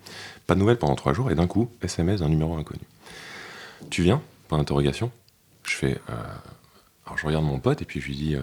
[0.46, 2.82] Pas de nouvelles pendant trois jours, et d'un coup, SMS d'un numéro inconnu.
[3.90, 5.10] Tu viens Point d'interrogation.
[5.64, 6.00] Je fais.
[6.10, 6.14] Euh,
[7.06, 8.40] alors je regarde mon pote et puis je lui dis, euh,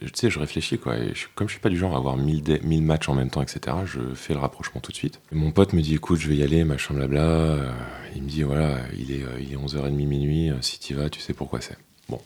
[0.00, 0.96] tu sais, je réfléchis quoi.
[0.98, 3.76] Et comme je suis pas du genre à avoir 1000, matchs en même temps, etc.,
[3.86, 5.20] je fais le rapprochement tout de suite.
[5.32, 7.20] mon pote me dit, écoute, je vais y aller, machin blabla.
[7.20, 7.72] Euh,
[8.14, 11.34] il me dit, voilà, il est, il est 11h30 minuit, si tu vas, tu sais
[11.34, 11.76] pourquoi c'est.
[12.08, 12.20] Bon.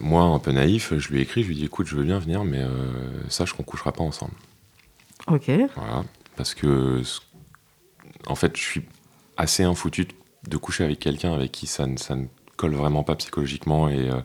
[0.00, 2.44] moi, un peu naïf, je lui écris, je lui dis, écoute, je veux bien venir,
[2.44, 2.64] mais
[3.28, 4.34] sache qu'on couchera pas ensemble.
[5.26, 5.50] Ok.
[5.76, 6.04] Voilà.
[6.36, 7.02] Parce que,
[8.26, 8.82] en fait, je suis
[9.36, 10.08] assez infoutu
[10.48, 14.10] de coucher avec quelqu'un avec qui ça ne, ça ne colle vraiment pas psychologiquement et
[14.10, 14.20] euh,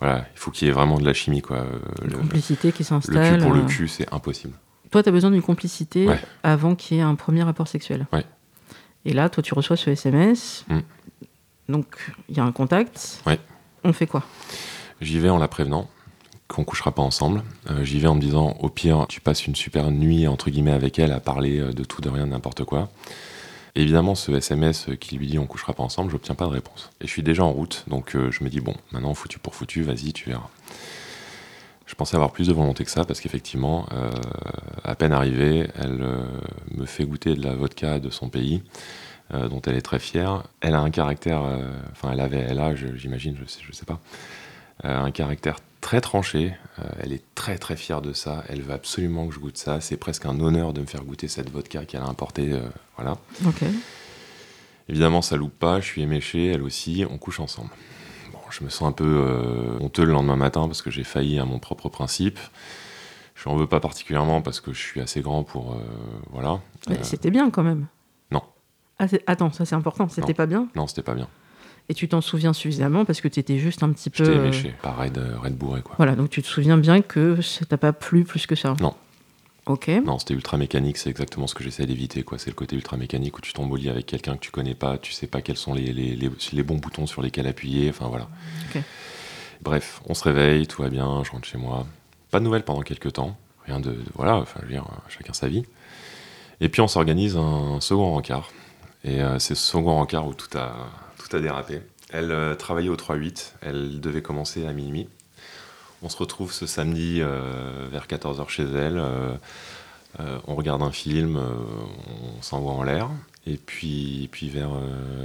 [0.00, 1.58] voilà, il faut qu'il y ait vraiment de la chimie quoi.
[1.58, 3.32] Euh, complicité qui s'installe.
[3.32, 3.66] Le cul pour le euh.
[3.66, 4.54] cul, c'est impossible.
[4.90, 6.08] Toi, tu as besoin d'une complicité
[6.42, 8.06] avant qu'il y ait un premier rapport sexuel.
[8.12, 8.24] Ouais.
[9.04, 10.64] Et là, toi, tu reçois ce SMS.
[10.68, 10.78] Mm.
[11.68, 11.86] Donc,
[12.30, 13.20] il y a un contact.
[13.26, 13.38] Ouais.
[13.84, 14.22] On fait quoi?
[15.02, 15.90] J'y vais en la prévenant
[16.46, 17.42] qu'on couchera pas ensemble.
[17.82, 20.98] J'y vais en me disant, au pire, tu passes une super nuit entre guillemets avec
[20.98, 22.88] elle à parler de tout, de rien, de n'importe quoi
[23.78, 26.90] évidemment, ce SMS qui lui dit on couchera pas ensemble, j'obtiens pas de réponse.
[27.00, 29.54] Et je suis déjà en route, donc euh, je me dis bon, maintenant foutu pour
[29.54, 30.48] foutu, vas-y, tu verras.
[31.86, 34.10] Je pensais avoir plus de volonté que ça parce qu'effectivement, euh,
[34.84, 36.22] à peine arrivée, elle euh,
[36.72, 38.62] me fait goûter de la vodka de son pays,
[39.30, 40.44] dont elle est très fière.
[40.62, 41.42] Elle a un caractère,
[41.92, 44.00] enfin elle avait, elle a, j'imagine, je je sais pas,
[44.84, 46.52] un caractère très tranchée.
[46.78, 48.44] Euh, elle est très très fière de ça.
[48.48, 49.80] Elle veut absolument que je goûte ça.
[49.80, 52.52] C'est presque un honneur de me faire goûter cette vodka qu'elle a importée.
[52.52, 52.60] Euh,
[52.96, 53.16] voilà.
[53.46, 53.62] Ok.
[54.88, 55.80] Évidemment, ça loupe pas.
[55.80, 57.04] Je suis éméché, elle aussi.
[57.08, 57.70] On couche ensemble.
[58.32, 61.38] Bon, je me sens un peu euh, honteux le lendemain matin parce que j'ai failli
[61.38, 62.38] à mon propre principe.
[63.34, 65.80] Je n'en veux pas particulièrement parce que je suis assez grand pour.
[66.32, 66.60] voilà.
[66.88, 67.86] Mais c'était bien quand même.
[68.32, 68.42] Non.
[68.98, 70.08] Ah, attends, ça c'est important.
[70.08, 71.28] C'était pas bien Non, c'était pas bien.
[71.90, 74.24] Et tu t'en souviens suffisamment parce que tu étais juste un petit peu.
[74.24, 75.18] J'étais méché, pas raide,
[75.52, 75.94] bourré quoi.
[75.96, 78.74] Voilà, donc tu te souviens bien que ça t'a pas plu plus que ça.
[78.80, 78.94] Non.
[79.64, 79.88] Ok.
[80.04, 82.38] Non, c'était ultra mécanique, c'est exactement ce que j'essaie d'éviter quoi.
[82.38, 84.74] C'est le côté ultra mécanique où tu tombes au lit avec quelqu'un que tu connais
[84.74, 88.08] pas, tu sais pas quels sont les, les, les, bons boutons sur lesquels appuyer, enfin
[88.08, 88.28] voilà.
[88.68, 88.82] Ok.
[89.62, 91.86] Bref, on se réveille, tout va bien, je rentre chez moi.
[92.30, 93.98] Pas de nouvelles pendant quelques temps, rien de.
[94.14, 95.64] voilà, enfin je veux dire, chacun sa vie.
[96.60, 98.50] Et puis on s'organise un second rencard
[99.04, 100.88] Et c'est ce second rencard où tout a,
[101.28, 101.80] tout a dérapé.
[102.10, 105.08] Elle travaillait au 3-8, elle devait commencer à minuit.
[106.02, 109.02] On se retrouve ce samedi vers 14h chez elle.
[110.18, 113.10] on regarde un film, on s'envoie en l'air.
[113.46, 114.70] Et puis, puis vers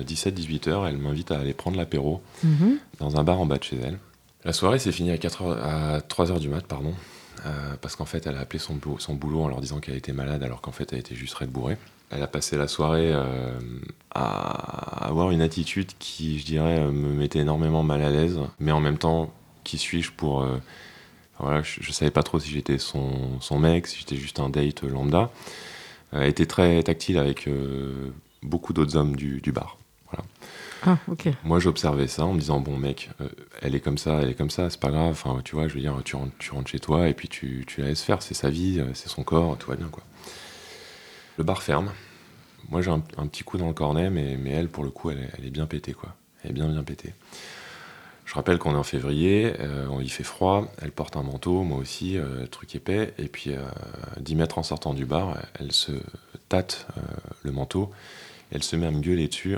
[0.05, 2.79] 17-18 heures, elle m'invite à aller prendre l'apéro mhm.
[2.99, 3.97] dans un bar en bas de chez elle.
[4.45, 6.93] La soirée s'est finie à, 4 à 3 heures du mat, pardon,
[7.45, 10.13] euh, parce qu'en fait, elle a appelé son, son boulot en leur disant qu'elle était
[10.13, 11.77] malade, alors qu'en fait, elle était juste Red bourrée.
[12.13, 13.59] Elle a passé la soirée euh,
[14.13, 18.79] à avoir une attitude qui, je dirais, me mettait énormément mal à l'aise, mais en
[18.79, 20.43] même temps, qui suis-je pour.
[20.43, 20.57] Euh,
[21.39, 24.49] voilà, je, ne savais pas trop si j'étais son, son, mec, si j'étais juste un
[24.49, 25.31] date lambda.
[26.11, 28.11] Elle était très tactile avec euh,
[28.43, 29.77] beaucoup d'autres hommes du, bar.
[30.11, 30.25] Voilà.
[30.85, 31.29] Ah, ok.
[31.43, 33.29] Moi, j'observais ça en me disant bon, mec, euh,
[33.61, 35.11] elle est comme ça, elle est comme ça, c'est pas grave.
[35.11, 37.63] Enfin, tu vois, je veux dire, tu rentres, tu rentres chez toi et puis tu,
[37.65, 38.21] tu la laisses faire.
[38.21, 40.03] C'est sa vie, euh, c'est son corps, tout va bien, quoi.
[41.37, 41.91] Le bar ferme.
[42.69, 45.29] Moi, j'ai un, petit coup dans le cornet, mais, mais elle, pour le coup, elle,
[45.43, 46.15] est bien pétée, quoi.
[46.43, 47.13] Elle est bien, bien pétée.
[48.25, 51.77] Je rappelle qu'on est en février, euh, il fait froid, elle porte un manteau, moi
[51.77, 53.61] aussi, euh, truc épais, et puis euh,
[54.21, 55.91] 10 mètres en sortant du bar, elle se
[56.47, 57.01] tâte euh,
[57.43, 57.91] le manteau,
[58.51, 59.57] elle se met à me gueuler dessus,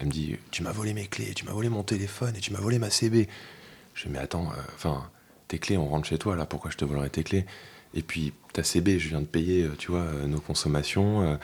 [0.00, 2.52] elle me dit Tu m'as volé mes clés, tu m'as volé mon téléphone et tu
[2.52, 3.28] m'as volé ma CB.
[3.94, 5.08] Je dis Mais attends, enfin,
[5.46, 7.44] tes clés, on rentre chez toi là, pourquoi je te volerais tes clés?
[7.94, 11.38] Et puis ta CB, je viens de payer, tu vois, nos consommations.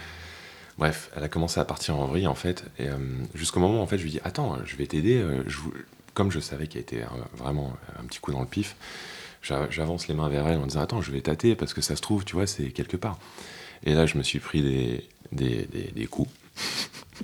[0.78, 2.96] Bref, elle a commencé à partir en vrille en fait, et euh,
[3.34, 5.16] jusqu'au moment où en fait je lui dis attends, je vais t'aider.
[5.16, 5.42] Euh,
[6.12, 7.04] comme je savais qu'elle était
[7.34, 8.74] vraiment un petit coup dans le pif,
[9.42, 12.00] j'avance les mains vers elle en disant attends, je vais tâter parce que ça se
[12.00, 13.18] trouve, tu vois, c'est quelque part.
[13.84, 16.30] Et là, je me suis pris des, des, des, coups.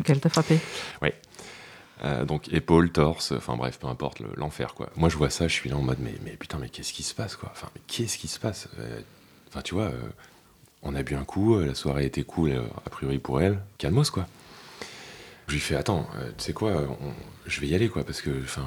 [0.04, 0.58] Qu'elle t'a frappé?
[1.00, 1.08] Oui.
[2.04, 4.90] Euh, donc épaule, torse, enfin bref, peu importe, l'enfer quoi.
[4.96, 7.04] Moi je vois ça, je suis là en mode mais, mais putain mais qu'est-ce qui
[7.04, 7.50] se passe quoi?
[7.52, 8.68] Enfin qu'est-ce qui se passe?
[9.48, 9.92] Enfin tu vois,
[10.82, 13.60] on a bu un coup, euh, la soirée était cool, euh, a priori pour elle.
[13.78, 14.26] Calmos, quoi.
[15.46, 16.86] Je lui fais, attends, euh, tu sais quoi,
[17.46, 18.66] je vais y aller, quoi, parce que, enfin,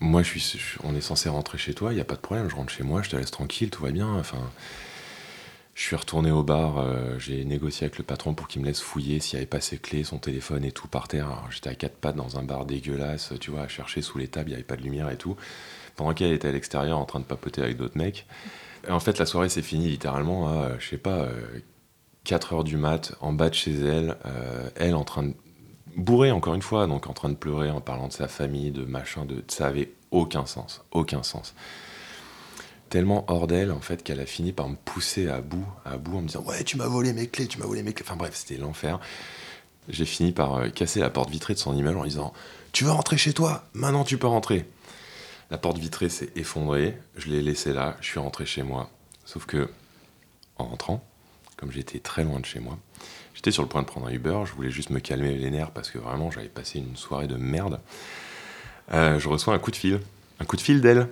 [0.00, 2.48] moi, je suis, on est censé rentrer chez toi, il n'y a pas de problème,
[2.48, 4.38] je rentre chez moi, je te laisse tranquille, tout va bien, enfin.
[5.78, 6.84] Je suis retourné au bar,
[7.20, 9.78] j'ai négocié avec le patron pour qu'il me laisse fouiller s'il n'y avait pas ses
[9.78, 11.28] clés, son téléphone et tout par terre.
[11.50, 14.48] J'étais à quatre pattes dans un bar dégueulasse, tu vois, à chercher sous les tables,
[14.48, 15.36] il n'y avait pas de lumière et tout.
[15.94, 18.26] Pendant qu'elle était à l'extérieur en train de papoter avec d'autres mecs
[18.88, 21.28] en fait, la soirée s'est finie littéralement à, je sais pas,
[22.24, 25.34] 4 euh, heures du mat, en bas de chez elle, euh, elle en train de
[25.96, 28.84] bourrer encore une fois, donc en train de pleurer en parlant de sa famille, de
[28.84, 31.54] machin, de ça avait aucun sens, aucun sens.
[32.90, 36.16] Tellement hors d'elle en fait qu'elle a fini par me pousser à bout, à bout
[36.16, 38.04] en me disant ouais tu m'as volé mes clés, tu m'as volé mes clés.
[38.06, 38.98] Enfin bref, c'était l'enfer.
[39.88, 42.32] J'ai fini par euh, casser la porte vitrée de son immeuble en disant
[42.72, 44.66] tu veux rentrer chez toi, maintenant tu peux rentrer.
[45.50, 48.90] La porte vitrée s'est effondrée, je l'ai laissée là, je suis rentré chez moi.
[49.24, 49.70] Sauf que,
[50.56, 51.02] en rentrant,
[51.56, 52.78] comme j'étais très loin de chez moi,
[53.34, 55.70] j'étais sur le point de prendre un Uber, je voulais juste me calmer les nerfs
[55.70, 57.80] parce que vraiment j'avais passé une soirée de merde.
[58.92, 60.00] Euh, je reçois un coup de fil,
[60.40, 61.08] un coup de fil d'elle.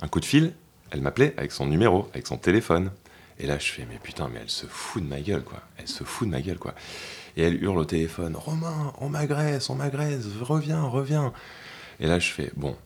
[0.00, 0.52] Un coup de fil,
[0.94, 2.92] elle m'appelait avec son numéro, avec son téléphone.
[3.40, 5.60] Et là, je fais, mais putain, mais elle se fout de ma gueule, quoi.
[5.76, 6.74] Elle se fout de ma gueule, quoi.
[7.36, 11.32] Et elle hurle au téléphone, Romain, on m'agresse, on m'agresse, reviens, reviens.
[11.98, 12.76] Et là, je fais, bon,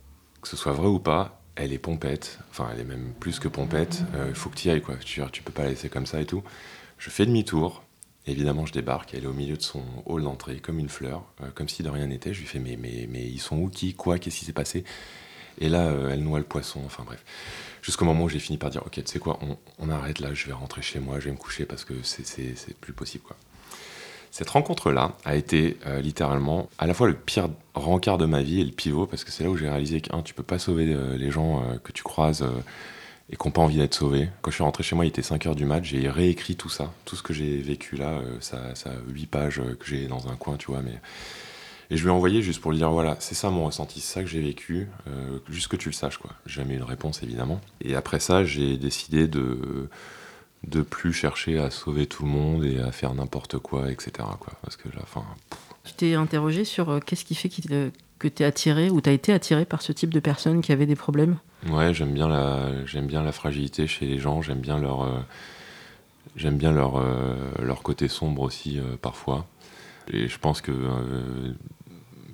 [0.41, 3.49] que ce soit vrai ou pas, elle est pompette, enfin elle est même plus que
[3.49, 5.89] pompette, il euh, faut que tu y ailles quoi, tu, tu peux pas la laisser
[5.89, 6.45] comme ça et tout.
[6.99, 7.83] Je fais demi-tour,
[8.29, 11.49] évidemment je débarque, elle est au milieu de son hall d'entrée comme une fleur, euh,
[11.53, 13.95] comme si de rien n'était, je lui fais mais, mais, mais ils sont où, qui,
[13.95, 14.85] quoi, qu'est-ce qui s'est passé?
[15.61, 17.25] Et là euh, elle noie le poisson, enfin bref.
[17.83, 19.39] Jusqu'au moment où j'ai fini par dire ok tu sais quoi,
[19.79, 22.77] on, arrête là, je vais rentrer chez moi, je vais me coucher parce que c'est
[22.81, 23.37] plus possible quoi.
[24.31, 28.61] Cette rencontre-là a été euh, littéralement à la fois le pire rencard de ma vie
[28.61, 30.59] et le pivot, parce que c'est là où j'ai réalisé que, un, tu peux pas
[30.59, 32.47] sauver euh, les gens que tu croises
[33.31, 34.29] et qui n'ont pas envie d'être sauvés.
[34.43, 36.69] Quand je suis rentré chez moi, il était 5 heures du mat, j'ai réécrit tout
[36.69, 40.37] ça, tout ce que j'ai vécu là, ça, ça 8 pages que j'ai dans un
[40.37, 41.01] coin, tu vois, mais...
[41.91, 44.15] Et je lui ai envoyé juste pour lui dire voilà, c'est ça mon ressenti, c'est
[44.15, 44.89] ça que j'ai vécu,
[45.49, 46.31] juste que tu le saches quoi.
[46.45, 47.63] J'ai jamais eu de réponse évidemment.
[47.81, 49.89] Et après ça, j'ai décidé de
[50.67, 54.13] de plus chercher à sauver tout le monde et à faire n'importe quoi, etc.
[54.41, 54.55] Quoi.
[54.63, 55.25] Parce que la fin.
[55.85, 59.13] Tu t'es interrogé sur euh, qu'est-ce qui fait que tu es attiré ou tu as
[59.13, 61.39] été attiré par ce type de personnes qui avaient des problèmes?
[61.69, 65.19] Ouais, j'aime bien, la, j'aime bien la fragilité chez les gens, j'aime bien leur, euh,
[66.37, 69.47] j'aime bien leur, euh, leur côté sombre aussi parfois.
[70.11, 70.73] Et je pense que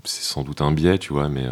[0.04, 1.46] c'est sans doute un biais, tu vois, mais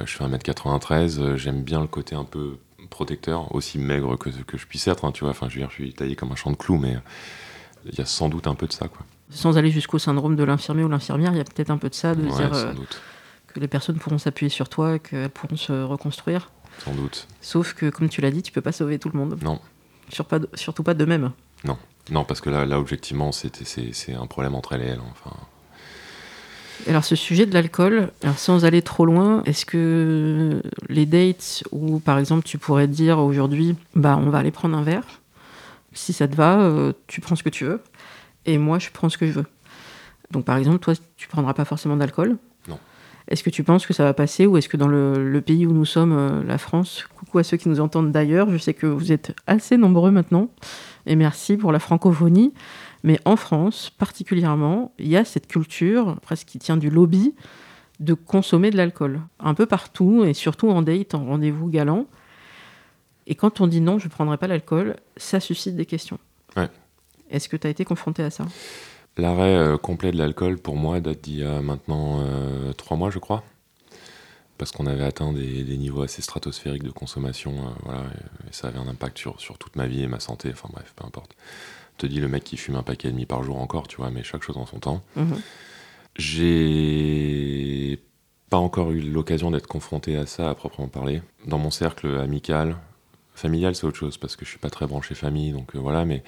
[0.00, 4.66] je fais 1m93, j'aime bien le côté un peu protecteur, aussi maigre que, que je
[4.66, 5.30] puisse être, hein, tu vois.
[5.30, 6.96] Enfin, je veux dire, je suis taillé comme un champ de clous, mais
[7.86, 9.06] il y a sans doute un peu de ça, quoi.
[9.30, 11.94] Sans aller jusqu'au syndrome de l'infirmier ou l'infirmière, il y a peut-être un peu de
[11.94, 12.74] ça, de dire euh,
[13.46, 16.50] que les personnes pourront s'appuyer sur toi, qu'elles pourront se reconstruire.
[16.84, 17.28] Sans doute.
[17.40, 19.38] Sauf que, comme tu l'as dit, tu peux pas sauver tout le monde.
[19.42, 19.60] Non.
[20.08, 21.30] Sur pas surtout pas d'eux-mêmes.
[21.64, 21.78] Non.
[22.10, 25.00] Non, parce que là, là objectivement, c'est un problème entre elle et elle.
[25.12, 25.36] Enfin.
[26.88, 32.18] Alors ce sujet de l'alcool, sans aller trop loin, est-ce que les dates où par
[32.18, 35.20] exemple tu pourrais dire aujourd'hui, bah on va aller prendre un verre,
[35.92, 37.80] si ça te va, euh, tu prends ce que tu veux,
[38.46, 39.46] et moi je prends ce que je veux.
[40.30, 42.38] Donc par exemple, toi tu prendras pas forcément d'alcool.
[42.68, 42.78] Non.
[43.28, 45.72] Est-ce que tu penses que ça va passer ou est-ce que dans le, pays où
[45.72, 48.86] nous sommes, euh, la France, coucou à ceux qui nous entendent d'ailleurs, je sais que
[48.86, 50.48] vous êtes assez nombreux maintenant,
[51.06, 52.52] et merci pour la francophonie.
[53.02, 57.34] Mais en France, particulièrement, il y a cette culture, presque qui tient du lobby,
[57.98, 59.20] de consommer de l'alcool.
[59.38, 62.06] Un peu partout, et surtout en date, en rendez-vous galant.
[63.26, 66.18] Et quand on dit non, je ne prendrai pas l'alcool, ça suscite des questions.
[66.56, 66.68] Ouais.
[67.30, 68.44] Est-ce que tu as été confronté à ça?
[69.16, 73.10] L'arrêt euh, complet de l'alcool, pour moi, date d'il y a maintenant euh, trois mois,
[73.10, 73.44] je crois.
[74.58, 77.52] Parce qu'on avait atteint des, niveaux assez stratosphériques de consommation.
[77.52, 80.50] Euh, voilà, et, ça avait un impact sur, sur toute ma vie et ma santé.
[80.52, 81.34] Enfin bref, peu importe
[82.00, 84.10] te dis le mec qui fume un paquet et demi par jour encore, tu vois,
[84.10, 85.02] mais chaque chose en son temps.
[85.16, 85.40] Mhm.
[86.16, 87.98] J'ai
[88.48, 91.22] pas encore eu l'occasion d'être confronté à ça à proprement parler.
[91.46, 92.76] Dans mon cercle amical,
[93.34, 96.04] familial, c'est autre chose parce que je suis pas très branché famille, donc euh, voilà,
[96.04, 96.22] mais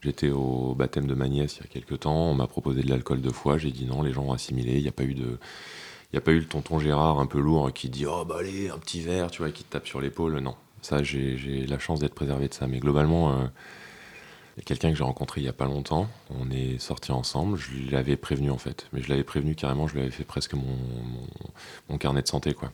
[0.00, 2.88] j'étais au baptême de ma nièce il y a quelques temps, on m'a proposé de
[2.88, 5.14] l'alcool deux fois, j'ai dit non, les gens ont assimilé, il n'y a pas eu
[5.14, 5.38] de.
[6.10, 8.36] Il n'y a pas eu le tonton Gérard un peu lourd qui dit Oh, bah
[8.38, 10.38] allez, un petit verre, tu vois, qui te tape sur l'épaule.
[10.38, 12.66] Non, ça, j'ai la chance d'être préservé de ça.
[12.66, 13.44] Mais globalement, euh,
[14.58, 16.08] il y a quelqu'un que j'ai rencontré il n'y a pas longtemps.
[16.30, 17.56] On est sortis ensemble.
[17.56, 18.88] Je l'avais prévenu en fait.
[18.92, 19.86] Mais je l'avais prévenu carrément.
[19.86, 20.76] Je lui avais fait presque mon,
[21.88, 22.54] mon, carnet de santé.
[22.54, 22.72] quoi.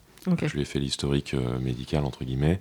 [0.48, 2.58] Je lui ai fait l'historique euh, médical entre guillemets.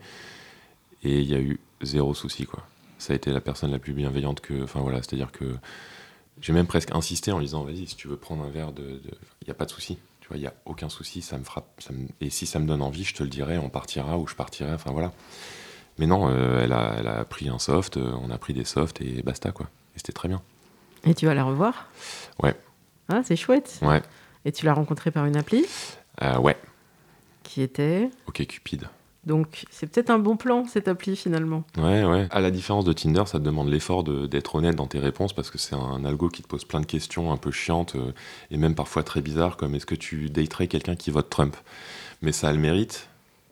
[1.05, 2.45] Et il y a eu zéro souci.
[2.45, 2.67] quoi.
[2.97, 4.61] Ça a été la personne la plus bienveillante que.
[4.61, 5.55] Enfin voilà, c'est-à-dire que
[6.41, 8.99] j'ai même presque insisté en lui disant vas-y, si tu veux prendre un verre de.
[9.41, 9.99] Il n'y a pas de souci.
[10.19, 11.21] Tu vois, il n'y a aucun souci.
[11.21, 11.81] Ça me frappe.
[12.19, 13.57] Et si ça me donne envie, je te le dirai.
[13.57, 14.73] On partira ou je partirai.
[14.73, 15.13] Enfin voilà.
[15.97, 18.65] Mais non, euh, elle, a, elle, a, pris un soft, euh, on a pris des
[18.65, 19.67] softs et basta quoi.
[19.95, 20.41] Et c'était très bien.
[21.05, 21.89] Et tu vas la revoir?
[22.41, 22.55] Ouais.
[23.09, 23.79] Ah, c'est chouette.
[23.81, 24.01] Ouais.
[24.45, 25.65] Et tu l'as rencontrée par une appli?
[26.21, 26.57] Euh, Ouais.
[27.43, 28.09] Qui était?
[28.27, 28.87] Ok Cupid.
[29.25, 31.63] Donc c'est peut-être un bon plan cette appli finalement.
[31.77, 32.27] Ouais, ouais.
[32.31, 35.49] À la différence de Tinder, ça te demande l'effort d'être honnête dans tes réponses parce
[35.49, 37.95] que c'est un algo qui te pose plein de questions un peu chiantes
[38.51, 41.55] et même parfois très bizarres comme est-ce que tu daterais quelqu'un qui vote Trump?
[42.21, 43.07] Mais ça a le mérite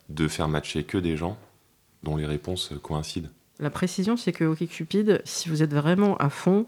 [0.10, 1.38] de faire matcher que des gens
[2.04, 3.30] dont les réponses coïncident.
[3.60, 6.66] La précision, c'est que OkCupid, si vous êtes vraiment à fond,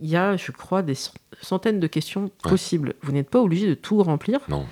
[0.00, 0.96] il y a, je crois, des
[1.40, 2.94] centaines de questions possibles.
[3.02, 4.40] Vous n'êtes pas obligé de tout remplir.
[4.48, 4.66] Non.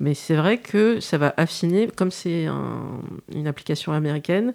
[0.00, 2.48] Mais c'est vrai que ça va affiner, comme c'est
[3.34, 4.54] une application américaine,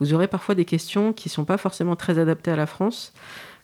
[0.00, 3.12] vous aurez parfois des questions qui ne sont pas forcément très adaptées à la France.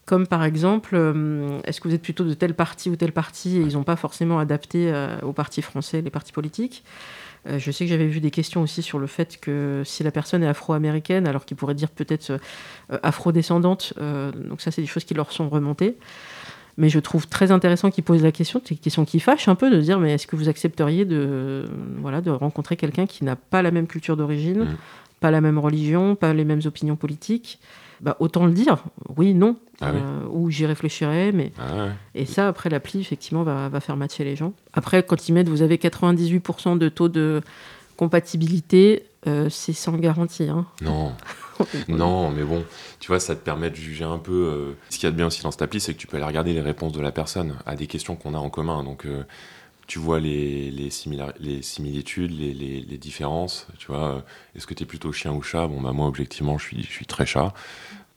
[0.07, 3.57] Comme par exemple, euh, est-ce que vous êtes plutôt de tel parti ou tel parti
[3.57, 6.85] et ils n'ont pas forcément adapté euh, aux partis français, les partis politiques
[7.47, 10.11] euh, je sais que j'avais vu des questions aussi sur le fait que si la
[10.11, 14.89] personne est afro-américaine, alors qu'il pourrait dire peut-être euh, afro-descendante, euh, donc ça c'est des
[14.89, 15.97] choses qui leur sont remontées.
[16.77, 19.55] Mais je trouve très intéressant qu'ils posent la question, c'est une question qui fâche un
[19.55, 23.37] peu, de dire mais est-ce que vous accepteriez de, voilà, de rencontrer quelqu'un qui n'a
[23.37, 24.77] pas la même culture d'origine, mmh.
[25.21, 27.61] pas la même religion, pas les mêmes opinions politiques?
[28.05, 28.85] Bah, autant le dire,
[29.17, 31.53] oui, non, ah euh, ou j'y réfléchirai, mais...
[31.59, 34.53] Ah et ça, après, l'appli, effectivement, va, va, faire matcher les gens.
[34.75, 37.41] Après, quand ils mettent, vous avez 98% de taux de
[37.97, 40.51] compatibilité, euh, c'est sans garantie.
[40.51, 40.67] Hein.
[40.83, 41.15] Non.
[41.89, 42.63] non, mais bon,
[43.01, 44.33] tu vois, ça te permet de juger un peu.
[44.33, 46.19] Euh, ce qu'il y a de bien aussi dans cette appli, c'est que tu peux
[46.19, 48.85] aller regarder les réponses de la personne à des questions qu'on a en commun.
[48.85, 49.07] Donc,
[49.87, 50.91] tu vois les, les,
[51.41, 54.17] les similitudes, les, les, différences, tu vois.
[54.17, 54.21] Euh,
[54.57, 55.67] est-ce que tu es plutôt chien ou chat?
[55.67, 57.53] Bon, bah moi, objectivement, je suis, je suis très chat.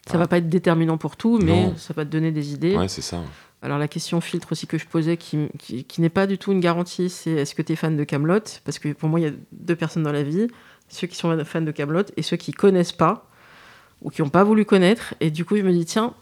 [0.06, 2.76] Ça va pas être déterminant pour tout, mais ça va te donner des idées.
[2.78, 3.22] Ouais, c'est ça.
[3.62, 6.60] Alors la question filtre aussi que je posais, qui, qui, n'est pas du tout une
[6.60, 8.40] garantie, c'est est-ce que tu es fan de Camelot?
[8.64, 10.48] Parce que pour moi, il y a deux personnes dans la vie,
[10.90, 13.28] ceux qui sont fans de Camelot et ceux qui connaissent pas
[14.02, 15.16] ou qui n'ont pas voulu connaître.
[15.20, 16.14] Et du coup, je me dis, tiens,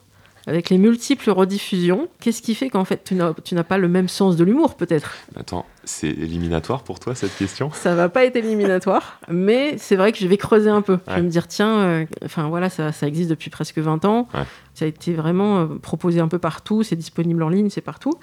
[0.48, 4.36] avec les multiples rediffusions, qu'est-ce qui fait qu'en fait tu n'as pas le même sens
[4.36, 5.16] de l'humour peut-être?
[5.36, 7.72] Attends, c'est éliminatoire pour toi cette question?
[7.74, 11.00] Ça va pas être éliminatoire, mais c'est vrai que je vais creuser un peu.
[11.08, 14.28] Je vais me dire tiens, euh, enfin voilà, ça, existe depuis presque 20 ans.
[14.74, 18.14] Ça a été vraiment euh, proposé un peu partout, c'est disponible en ligne, c'est partout.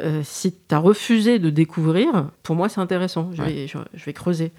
[0.00, 4.12] Euh, si tu as refusé de découvrir, pour moi c'est intéressant, je, vais, je vais
[4.12, 4.52] creuser.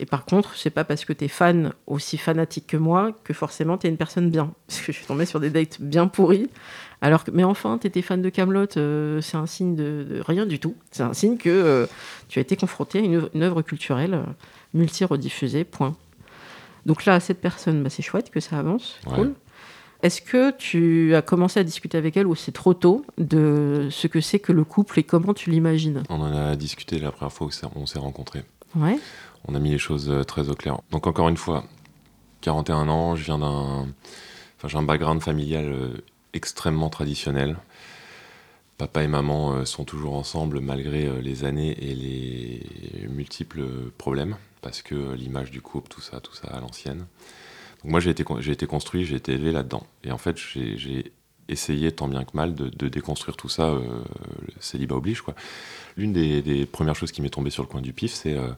[0.00, 3.34] Et par contre, c'est pas parce que tu es fan aussi fanatique que moi que
[3.34, 4.54] forcément tu es une personne bien.
[4.66, 6.48] Parce que je suis tombée sur des dates bien pourries.
[7.02, 10.46] Alors que, mais enfin, tu étais fan de Camelot, euh, c'est un signe de, rien
[10.46, 10.74] du tout.
[10.90, 11.86] C'est un signe que euh,
[12.28, 14.24] tu as été confronté à une, œuvre culturelle euh,
[14.72, 15.94] multi-rediffusée, point.
[16.86, 19.34] Donc là, cette personne, bah, c'est chouette que ça avance, cool.
[20.02, 24.06] Est-ce que tu as commencé à discuter avec elle ou c'est trop tôt de ce
[24.06, 26.04] que c'est que le couple et comment tu l'imagines?
[26.08, 28.42] On en a discuté la première fois on s'est rencontrés.
[28.74, 28.98] Ouais
[29.46, 30.80] on a mis les choses euh, très au clair.
[30.90, 31.64] Donc encore une fois,
[32.42, 33.88] 41 ans, je viens d'un,
[34.56, 37.56] enfin j'ai un background familial euh, extrêmement traditionnel.
[38.78, 43.62] Papa et maman sont toujours ensemble malgré les années et les multiples
[43.98, 47.04] problèmes, parce que l'image du couple, tout ça, tout ça à l'ancienne.
[47.82, 48.24] Donc moi j'ai été,
[48.66, 49.86] construit, j'ai été élevé là-dedans.
[50.02, 51.12] Et en fait j'ai
[51.50, 53.80] essayé tant bien que mal de, déconstruire tout ça, euh,
[54.46, 55.20] le célibat oblige.
[55.22, 55.34] Quoi.
[55.96, 58.50] L'une des, premières choses qui m'est tombée sur le coin du pif, c'est euh,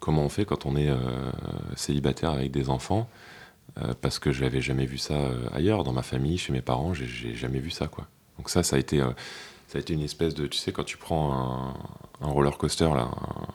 [0.00, 0.98] comment on fait quand on est euh,
[1.74, 3.08] célibataire avec des enfants,
[4.00, 5.14] parce que je n'avais jamais vu ça
[5.52, 7.88] ailleurs, dans ma famille, chez mes parents, j'ai jamais vu ça.
[7.88, 8.06] Quoi.
[8.38, 9.02] Donc ça, ça a été
[9.68, 11.74] ça a été une espèce de, tu sais, quand tu prends
[12.20, 13.10] un, roller coaster là,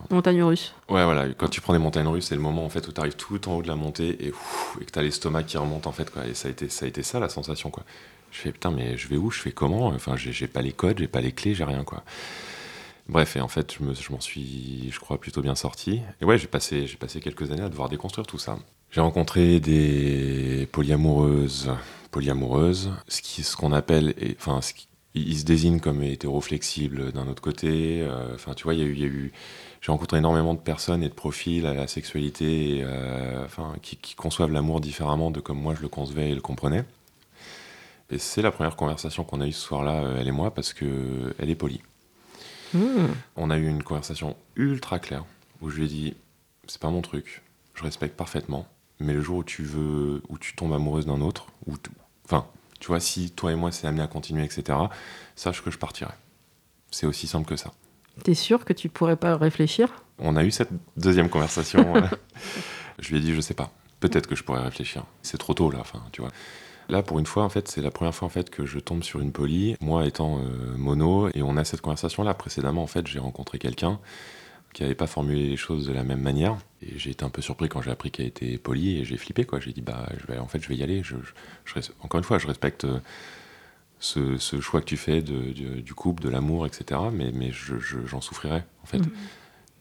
[0.10, 0.74] montagne russe.
[0.90, 1.30] Ouais, voilà.
[1.30, 3.48] Quand tu prends des montagnes russes, c'est le moment en fait où tu arrives tout
[3.48, 6.12] en haut de la montée et, et que tu as l'estomac qui remonte en fait
[6.12, 6.28] quoi.
[6.28, 7.84] Et ça a été, ça a été ça la sensation quoi.
[8.32, 9.32] Je fais putain, mais je vais où?
[9.32, 9.88] Je fais comment?
[9.88, 12.04] Enfin, j'ai pas les codes, j'ai pas les clés, j'ai rien quoi.
[13.12, 16.00] Bref, et en fait, je m'en suis, je crois, plutôt bien sorti.
[16.22, 18.58] Et ouais, j'ai passé, passé quelques années à devoir déconstruire tout ça.
[18.90, 21.72] J'ai rencontré des polyamoureuses,
[22.12, 24.62] polyamoureuses, ce qu'on ce qu'on appelle, enfin,
[25.14, 28.02] ils se désignent comme hétéroflexibles d'un autre côté.
[28.02, 29.34] Euh, enfin, tu vois, il y a eu,
[29.82, 34.16] j'ai rencontré énormément de personnes et de profils à la sexualité, euh, enfin, qui, qui,
[34.16, 36.86] conçoivent l'amour différemment de comme moi je le concevais et le comprenais.
[38.10, 40.74] Et c'est la première conversation qu'on a eue ce soir-là, euh, elle et moi, parce
[40.74, 41.82] qu'elle est polie.
[43.36, 45.26] On a eu une conversation ultra claire,
[45.62, 46.16] où je lui ai dit,
[46.68, 47.42] c'est pas mon truc,
[47.74, 48.68] je respecte parfaitement,
[49.00, 51.76] mais le jour où tu veux, où tu tombes amoureuse d'un autre, ou
[52.26, 52.46] enfin,
[52.80, 54.78] tu vois, si toi et moi c'est amené à continuer, etc.,
[55.36, 56.14] sache que je partirai.
[56.92, 57.72] C'est aussi simple que ça.
[58.24, 60.04] T'es sûr que tu pourrais pas réfléchir?
[60.20, 61.94] On a eu cette deuxième conversation.
[63.00, 63.72] Je lui ai dit, je sais pas.
[64.00, 65.06] Peut-être que je pourrais réfléchir.
[65.24, 66.30] C'est trop tôt là, enfin, tu vois.
[66.92, 69.02] Là, pour une fois, en fait, c'est la première fois en fait que je tombe
[69.02, 72.34] sur une poly, moi étant euh, mono, et on a cette conversation-là.
[72.34, 73.98] Précédemment, en fait, j'ai rencontré quelqu'un
[74.74, 77.42] qui n'avait pas formulé les choses de la même manière, et j'ai été un peu
[77.42, 79.62] surpris quand j'ai appris qu'elle était poly, et j'ai flippé, quoi.
[79.62, 81.02] J'ai dit, bah, je vais, en fait, je vais y aller.
[81.02, 81.16] Je,
[82.02, 83.00] encore une fois, je respecte euh,
[84.00, 87.52] ce, choix que tu fais de, du couple, de l'amour, etc., mais, mais
[88.06, 89.00] j'en souffrirai, en fait.
[89.00, 89.12] Mm.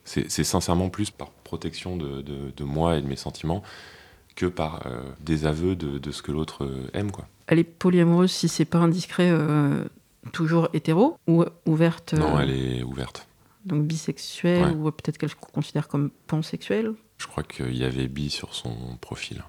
[0.05, 3.65] C'est sincèrement plus par protection de, de moi et de mes sentiments
[4.41, 7.11] que par euh, des aveux de, ce que l'autre euh, aime.
[7.11, 7.27] Quoi.
[7.47, 9.85] Elle est polyamoureuse si c'est pas indiscret, euh,
[10.33, 13.27] toujours hétéro ou ouverte Non, elle est ouverte.
[13.67, 18.31] Donc bisexuelle ou peut-être qu'elle se considère comme pansexuelle Je crois qu'il y avait bi
[18.31, 19.45] sur son profil.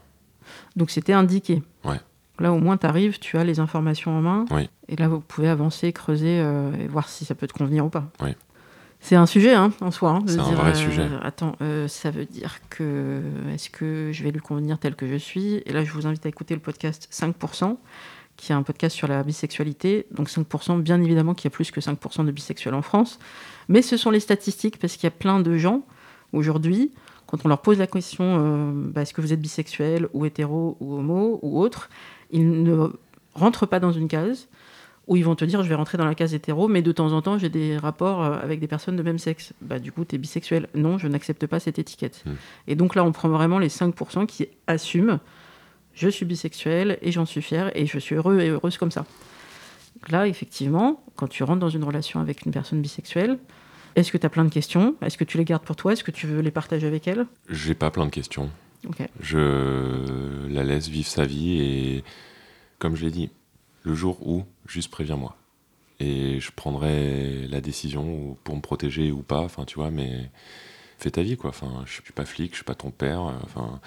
[0.76, 2.02] Donc c'était indiqué Ouais.
[2.40, 4.46] Là, au moins, tu arrives, tu as les informations en main.
[4.50, 4.68] Oui.
[4.88, 8.10] Et là, vous pouvez avancer, creuser et voir si ça peut te convenir ou pas.
[8.20, 8.32] Oui.
[9.02, 10.12] C'est un sujet hein, en soi.
[10.12, 11.02] Hein, c'est un vrai sujet.
[11.02, 13.22] Euh, attends, euh, ça veut dire que
[13.52, 15.62] est-ce que je vais lui convenir tel que je suis?
[15.66, 17.78] Et là, je vous invite à écouter le podcast 5%,
[18.38, 20.06] qui est un podcast sur la bisexualité.
[20.12, 23.20] Donc 5%, bien évidemment qu'il y a plus que 5% de bisexuels en France.
[23.68, 25.82] Mais ce sont les statistiques parce qu'il y a plein de gens
[26.32, 26.92] aujourd'hui,
[27.26, 30.78] quand on leur pose la question euh, bah, est-ce que vous êtes bisexuel ou hétéro
[30.80, 31.90] ou homo ou autre,
[32.30, 32.90] ils ne
[33.34, 34.48] rentrent pas dans une case
[35.12, 37.12] où ils vont te dire je vais rentrer dans la case hétéro, mais de temps
[37.12, 39.52] en temps j'ai des rapports euh, avec des personnes de même sexe.
[39.62, 40.70] Bah, du coup, tu es bisexuel.
[40.74, 42.24] Non, je n'accepte pas cette étiquette.
[42.26, 42.36] Hmm.
[42.68, 45.20] Et donc là, on prend vraiment les 5% qui assument
[45.94, 49.06] je suis bisexuel et j'en suis fier et je suis heureux et heureuse comme ça.
[50.10, 53.38] Là, effectivement, quand tu rentres dans une relation avec une personne bisexuelle,
[53.98, 54.96] est-ce que tu as plein de questions?
[55.02, 55.92] Est-ce que tu les gardes pour toi?
[55.92, 57.26] Est-ce que tu veux les partager avec elle?
[57.50, 58.50] J'ai pas plein de questions.
[59.20, 62.04] Je la laisse vivre sa vie et,
[62.80, 63.30] comme je l'ai dit,
[63.84, 65.36] le jour où, juste préviens-moi.
[66.00, 70.32] Et je prendrai la décision pour me protéger ou pas, enfin, tu vois, mais
[70.98, 71.52] fais ta vie, quoi.
[71.52, 73.80] Enfin, je suis pas flic, je suis pas ton père, enfin,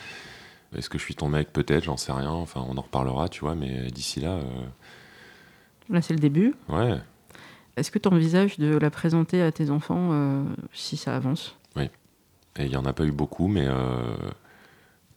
[0.77, 3.41] est-ce que je suis ton mec Peut-être, j'en sais rien, enfin, on en reparlera, tu
[3.41, 4.33] vois, mais d'ici là.
[4.33, 4.43] Euh,
[5.91, 6.55] là, c'est le début.
[6.69, 6.99] Ouais.
[7.77, 11.57] Est-ce que tu envisages de la présenter à tes enfants euh, si ça avance?
[11.77, 11.91] Oui.
[12.57, 14.15] Et il n'y en a pas eu beaucoup, mais euh,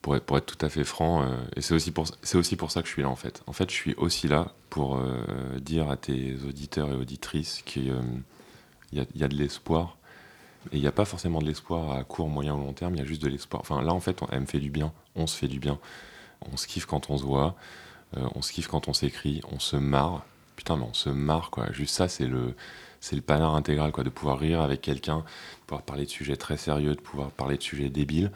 [0.02, 2.88] pour être, tout à fait franc, euh, et c'est aussi, pour, aussi pour ça que
[2.88, 3.43] je suis là en fait.
[3.48, 7.91] En fait, je suis aussi là pour euh, dire à tes auditeurs et auditrices qu'il
[7.91, 8.02] euh,
[8.93, 9.98] y, a de l'espoir.
[10.72, 13.00] Et il n'y a pas forcément de l'espoir à court, moyen ou long terme, il
[13.00, 13.62] y a juste de l'espoir.
[13.62, 15.80] Enfin, là, en fait, on, elle me fait du bien, on se fait du bien.
[16.52, 17.56] On se kiffe quand on se voit,
[18.14, 20.24] on se kiffe quand on s'écrit, on se marre.
[20.56, 21.72] Putain, mais on se marre, quoi.
[21.72, 22.54] Juste ça, c'est le,
[23.00, 24.04] c'est le panard intégral, quoi.
[24.04, 27.58] De pouvoir rire avec quelqu'un, de pouvoir parler de sujets très sérieux, de pouvoir parler
[27.58, 28.32] de sujets débiles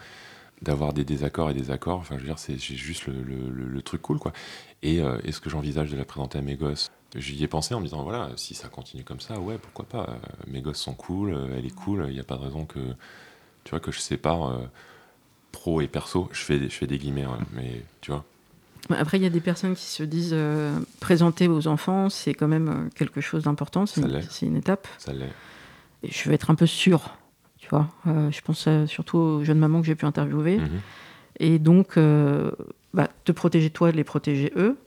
[0.61, 1.99] d'avoir des désaccords et des accords.
[1.99, 4.31] Enfin, je veux dire, c'est juste le, le, truc cool, quoi.
[4.83, 6.91] Et euh, est-ce que j'envisage de la présenter à mes gosses?
[7.15, 10.09] J'y ai pensé en me disant, voilà, si ça continue comme ça, ouais, pourquoi pas.
[10.09, 12.65] Euh, mes gosses sont cool, euh, elle est cool, il n'y a pas de raison
[12.65, 12.79] que,
[13.63, 14.59] tu vois, que je sépare
[15.51, 16.29] pro et perso.
[16.31, 18.23] Je fais, je fais des guillemets, hein, mais tu vois.
[18.89, 20.35] Après, il y a des personnes qui se disent
[20.99, 24.87] présenter aux enfants, c'est quand même quelque chose d'important, c'est une, une, étape.
[24.97, 25.31] Ça l'est.
[26.03, 27.15] Et je vais être un peu sûr
[28.07, 30.57] euh, je pense surtout aux jeunes mamans que j'ai pu interviewer.
[30.57, 30.69] Mhm.
[31.39, 32.51] Et donc, euh,
[32.93, 34.77] bah, te protéger toi, les protéger eux.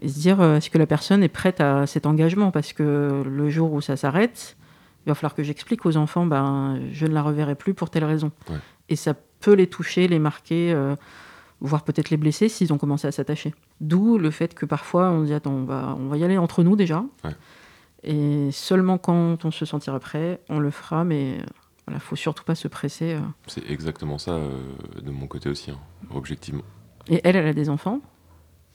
[0.00, 2.52] Et se dire, est-ce que la personne est prête à cet engagement?
[2.52, 4.56] Parce que le jour où ça s'arrête,
[5.04, 8.04] il va falloir que j'explique aux enfants, ben, je ne la reverrai plus pour telle
[8.04, 8.30] raison.
[8.88, 10.72] Et ça peut les toucher, les marquer,
[11.60, 13.54] voire peut-être les blesser s'ils ont commencé à s'attacher.
[13.80, 16.62] D'où le fait que parfois on dit, attends, on va, on va y aller entre
[16.62, 17.04] nous déjà.
[18.04, 21.38] Et seulement quand on se sentira prêt, on le fera, mais
[21.88, 23.14] voilà, faut surtout pas se presser.
[23.14, 23.20] Euh.
[23.46, 24.60] C'est exactement ça euh,
[25.00, 25.78] de mon côté aussi, hein,
[26.14, 26.62] objectivement.
[27.08, 28.02] Et elle, elle a des enfants?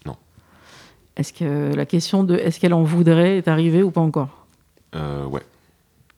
[0.07, 0.17] Non.
[1.15, 4.47] Est-ce que la question de est-ce qu'elle en voudrait est arrivée ou pas encore?
[4.95, 5.43] Euh, Ouais.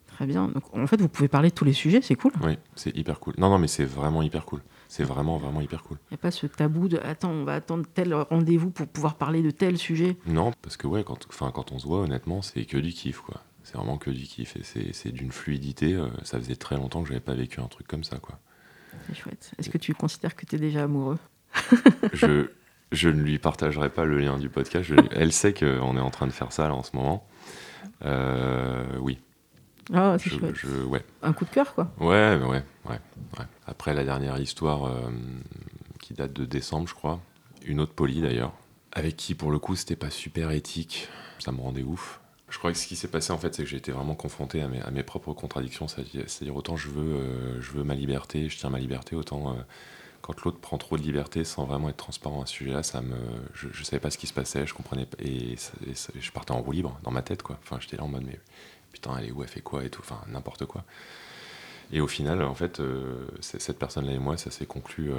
[0.07, 0.47] Très bien.
[0.47, 2.31] Donc, en fait, vous pouvez parler de tous les sujets, c'est cool.
[2.41, 3.33] Oui, c'est hyper cool.
[3.37, 4.61] Non, non, mais c'est vraiment hyper cool.
[4.87, 5.97] C'est vraiment, vraiment hyper cool.
[6.09, 9.15] Il n'y a pas ce tabou de attends, on va attendre tel rendez-vous pour pouvoir
[9.15, 10.15] parler de tel sujet.
[10.25, 13.41] Non, parce que ouais, quand, quand on se voit, honnêtement, c'est que du kiff, quoi.
[13.65, 15.95] C'est vraiment que du kiff et c'est d'une fluidité.
[15.95, 18.39] Euh, ça faisait très longtemps que j'avais pas vécu un truc comme ça, quoi.
[19.07, 19.51] C'est chouette.
[19.57, 21.17] Est-ce que tu considères que tu es déjà amoureux?
[22.13, 22.49] Je,
[22.91, 24.91] je ne lui partagerai pas le lien du podcast.
[25.11, 27.27] elle sait qu'on est en train de faire ça là en ce moment.
[28.03, 29.17] Euh, oui.
[29.93, 30.63] Ah, c'est chouette.
[30.87, 31.03] ouais.
[31.23, 31.91] Un coup de cœur, quoi.
[31.99, 32.99] Ouais, ouais, ouais,
[33.65, 35.09] Après la dernière histoire euh,
[35.99, 37.19] qui date de décembre, je crois,
[37.65, 38.53] une autre polie d'ailleurs,
[38.91, 41.09] avec qui pour le coup c'était pas super éthique,
[41.39, 42.21] ça me rendait ouf.
[42.55, 44.61] Je crois que ce qui s'est passé en fait, c'est que j'ai été vraiment confronté
[44.61, 45.89] à mes, propres contradictions.
[45.89, 49.55] C'est-à-dire autant je veux, euh, je veux ma liberté, je tiens ma liberté, autant euh,
[50.21, 53.17] quand l'autre prend trop de liberté sans vraiment être transparent à ce sujet-là, ça me,
[53.53, 55.57] je, je savais pas ce qui se passait, je comprenais pas, et,
[56.17, 57.59] je partais en roue libre dans ma tête quoi.
[57.61, 58.39] Enfin, j'étais là en mode mais
[58.93, 60.85] putain, elle est où, elle fait quoi et tout, enfin n'importe quoi.
[61.91, 65.11] Et au final, en fait, euh, cette personne-là et moi, ça s'est conclu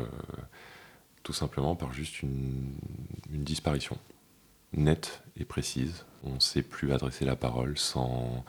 [1.22, 2.72] tout simplement par juste une,
[3.28, 3.98] disparition
[4.76, 6.04] nette et précise.
[6.24, 8.44] On ne sait plus adresser la parole sans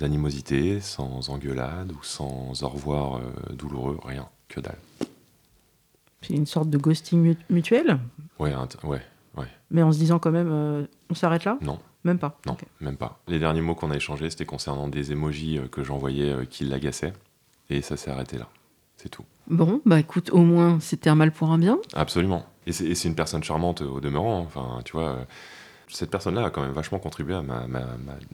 [0.00, 4.78] animosité, sans engueulade ou sans au revoir euh, douloureux, rien, que dalle.
[6.22, 7.98] C'est une sorte de ghosting mutuel?
[8.38, 8.54] Ouais,
[8.84, 9.02] ouais,
[9.36, 9.48] ouais.
[9.70, 11.58] Mais en se disant quand même, on s'arrête là?
[11.62, 13.20] Non, même pas Non, même pas.
[13.26, 16.64] Les derniers mots qu'on a échangés, c'était concernant des emojis euh, que j'envoyais euh, qui
[16.64, 17.12] l'agaçaient.
[17.70, 18.48] Et ça s'est arrêté là.
[18.96, 19.24] C'est tout.
[19.48, 21.78] Bon, bah écoute, au moins, c'était un mal pour un bien.
[21.92, 22.46] Absolument.
[22.66, 24.40] Et c'est une personne charmante au demeurant.
[24.40, 24.44] Hein.
[24.46, 25.24] Enfin, tu vois, euh,
[25.88, 27.86] cette personne-là a quand même vachement contribué à ma, ma,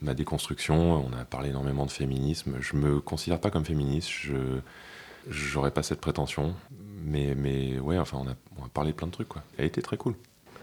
[0.03, 1.07] ma, déconstruction.
[1.07, 2.57] On a parlé énormément de féminisme.
[2.61, 4.09] Je me considère pas comme féministe.
[4.11, 4.61] Je
[5.29, 6.55] j'aurais pas cette prétention.
[7.05, 9.43] Mais, mais ouais, enfin, on a, on a parlé plein de trucs, quoi.
[9.59, 10.15] Elle a été très cool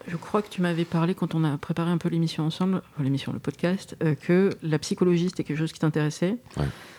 [0.08, 3.34] je crois que tu m'avais parlé quand on a préparé un peu l'émission ensemble, l'émission,
[3.34, 6.38] le podcast, euh, que la psychologie c'était quelque chose qui t'intéressait,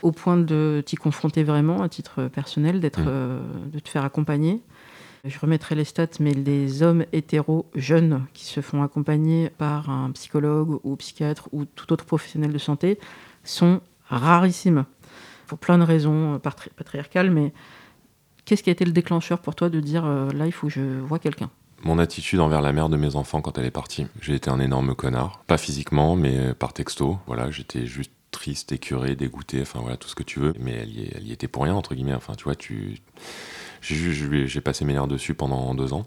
[0.03, 4.63] au point de t'y confronter vraiment à titre personnel, d'être, euh, de te faire accompagner.
[5.25, 10.11] Je remettrai les stats, mais les hommes hétéros jeunes qui se font accompagner par un
[10.11, 12.99] psychologue ou psychiatre ou tout autre professionnel de santé
[13.45, 14.85] sont rarissimes.
[15.47, 17.53] Pour plein de raisons patriarcales, mais
[18.45, 20.73] qu'est-ce qui a été le déclencheur pour toi de dire euh, là, il faut que
[20.73, 21.51] je vois quelqu'un?
[21.85, 24.09] Mon attitude envers la mère de mes enfants quand elle est partie.
[24.21, 25.45] J'ai été un énorme connard.
[25.47, 27.19] Pas physiquement, mais par texto.
[27.29, 30.53] Voilà, j'étais juste triste, écœuré, dégoûté, enfin voilà, tout ce que tu veux.
[30.59, 32.15] Mais elle y, elle y était pour rien, entre guillemets.
[32.15, 32.99] Enfin, tu vois, tu...
[33.83, 36.07] j'ai passé mes nerfs dessus pendant deux ans.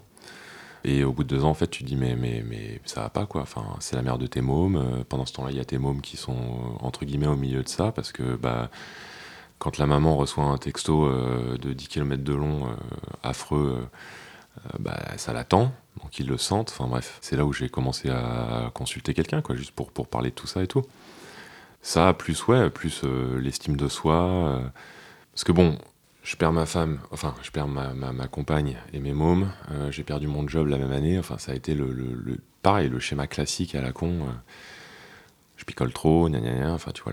[0.84, 3.00] Et au bout de deux ans, en fait, tu te dis, mais, mais, mais ça
[3.02, 3.42] va pas, quoi.
[3.42, 4.76] Enfin, c'est la mère de tes mômes.
[4.76, 6.36] Euh, pendant ce temps-là, il y a tes mômes qui sont,
[6.80, 8.70] entre guillemets, au milieu de ça, parce que, bah,
[9.58, 12.74] quand la maman reçoit un texto euh, de 10 km de long, euh,
[13.24, 13.88] affreux,
[14.58, 15.72] euh, bah, ça l'attend,
[16.02, 16.70] donc ils le sentent.
[16.70, 20.30] Enfin bref, c'est là où j'ai commencé à consulter quelqu'un, quoi, juste pour, pour parler
[20.30, 20.82] de tout ça et tout.
[21.82, 24.14] Ça, plus ouais, plus euh, l'estime de soi.
[24.14, 24.60] Euh,
[25.32, 25.78] parce que bon,
[26.26, 29.50] je perds ma femme, enfin, je perds ma, ma, compagne et mes mômes.
[29.90, 31.18] j'ai perdu mon job la même année.
[31.18, 34.26] Enfin, ça a été le, le, pareil, le schéma classique à la con.
[35.56, 36.72] je picole trop, gna gna gna.
[36.72, 37.12] Enfin, tu vois,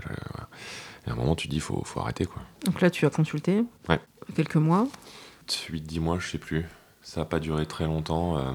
[1.05, 2.41] et à un moment, tu dis, faut, faut arrêter, quoi.
[2.65, 3.99] Donc là, tu as consulté Ouais.
[4.35, 4.87] Quelques mois
[5.47, 6.65] 8-10 mois, je sais plus.
[7.01, 8.37] Ça n'a pas duré très longtemps.
[8.37, 8.53] Euh,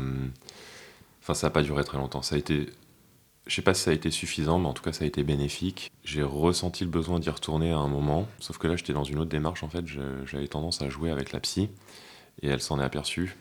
[1.23, 2.23] enfin, ça n'a pas duré très longtemps.
[2.23, 2.71] Ça a été.
[3.49, 5.24] Je sais pas si ça a été suffisant, mais en tout cas, ça a été
[5.24, 5.90] bénéfique.
[6.05, 8.28] J'ai ressenti le besoin d'y retourner à un moment.
[8.40, 9.62] Sauf que là, j'étais dans une autre démarche.
[9.62, 9.84] En fait,
[10.26, 11.70] j'avais tendance à jouer avec la psy.
[12.42, 13.36] Et elle s'en est aperçue.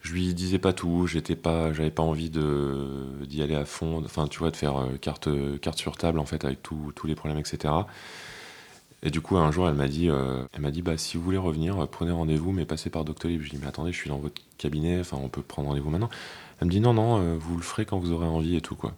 [0.00, 1.06] Je lui disais pas tout.
[1.06, 4.02] J'étais pas, j'avais pas envie d'y aller à fond.
[4.04, 5.28] Enfin, tu vois, de faire euh, carte,
[5.60, 7.74] carte sur table, en fait, avec tous les problèmes, etc.
[9.02, 11.22] Et du coup, un jour, elle m'a dit, euh, elle m'a dit, bah, si vous
[11.22, 13.40] voulez revenir, prenez rendez-vous, mais passez par Doctolib.
[13.40, 15.68] Je lui ai dit, mais attendez, je suis dans votre cabinet, enfin, on peut prendre
[15.68, 16.10] rendez-vous maintenant.
[16.60, 18.74] Elle me dit, non, non, euh, vous le ferez quand vous aurez envie et tout,
[18.74, 18.94] quoi.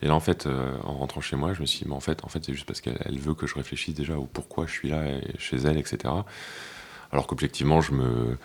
[0.00, 2.00] Et là, en fait, euh, en rentrant chez moi, je me suis dit, mais en
[2.00, 4.72] fait, en fait c'est juste parce qu'elle veut que je réfléchisse déjà au pourquoi je
[4.72, 5.04] suis là
[5.38, 6.14] chez elle, etc.
[7.12, 8.38] Alors qu'objectivement, je me.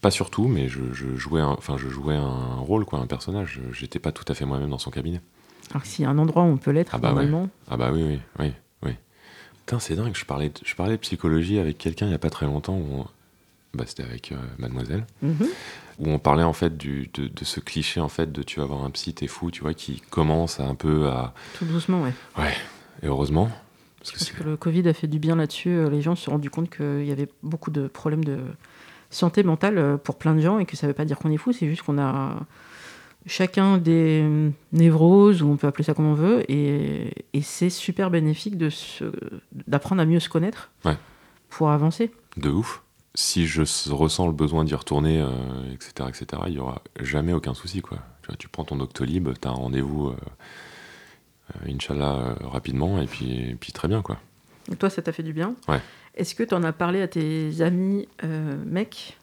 [0.00, 0.80] Pas surtout, mais je,
[1.14, 3.60] jouais un, enfin, je jouais un rôle, quoi, un personnage.
[3.72, 5.20] J'étais pas tout à fait moi-même dans son cabinet.
[5.70, 7.48] Alors s'il y a un endroit où on peut l'être, ah bah normalement.
[7.68, 8.92] Ah bah oui, oui, oui.
[9.60, 12.18] Putain, c'est dingue, je parlais, de, je parlais de psychologie avec quelqu'un il n'y a
[12.18, 13.06] pas très longtemps, où
[13.74, 15.46] bah, c'était avec euh, Mademoiselle, mhm.
[16.02, 18.84] Où on parlait en fait du, de, ce cliché en fait de tu vas avoir
[18.84, 21.32] un psy, t'es fou, tu vois, qui commence un peu à.
[21.58, 22.12] Tout doucement, ouais.
[22.36, 22.54] Ouais,
[23.02, 23.48] et heureusement.
[23.98, 25.70] Parce que, le Covid a fait du bien là-dessus.
[25.70, 28.38] Euh, les gens se sont rendus compte qu'il y avait beaucoup de problèmes de
[29.10, 31.30] santé mentale euh, pour plein de gens et que ça ne veut pas dire qu'on
[31.30, 32.34] est fou, c'est juste qu'on a
[33.26, 34.24] chacun des
[34.72, 38.56] névroses, ou on peut appeler ça comme on veut, et, c'est super bénéfique
[39.68, 40.72] d'apprendre à mieux se connaître
[41.48, 42.10] pour avancer.
[42.36, 42.82] De ouf.
[43.14, 45.24] Si je ressens le besoin d'y retourner,
[45.72, 47.82] etc., euh, etc., il n'y aura jamais aucun souci.
[47.82, 47.98] Quoi.
[48.38, 50.16] Tu, prends ton Doctolib, tu as un rendez-vous, euh,
[51.56, 54.00] euh, Inch'Allah, rapidement, et puis, et puis très bien.
[54.00, 54.18] quoi.
[54.78, 55.80] toi, ça t'a fait du bien Ouais.
[56.14, 58.08] Est-ce que tu en as parlé à tes amis
[58.66, 59.18] mecs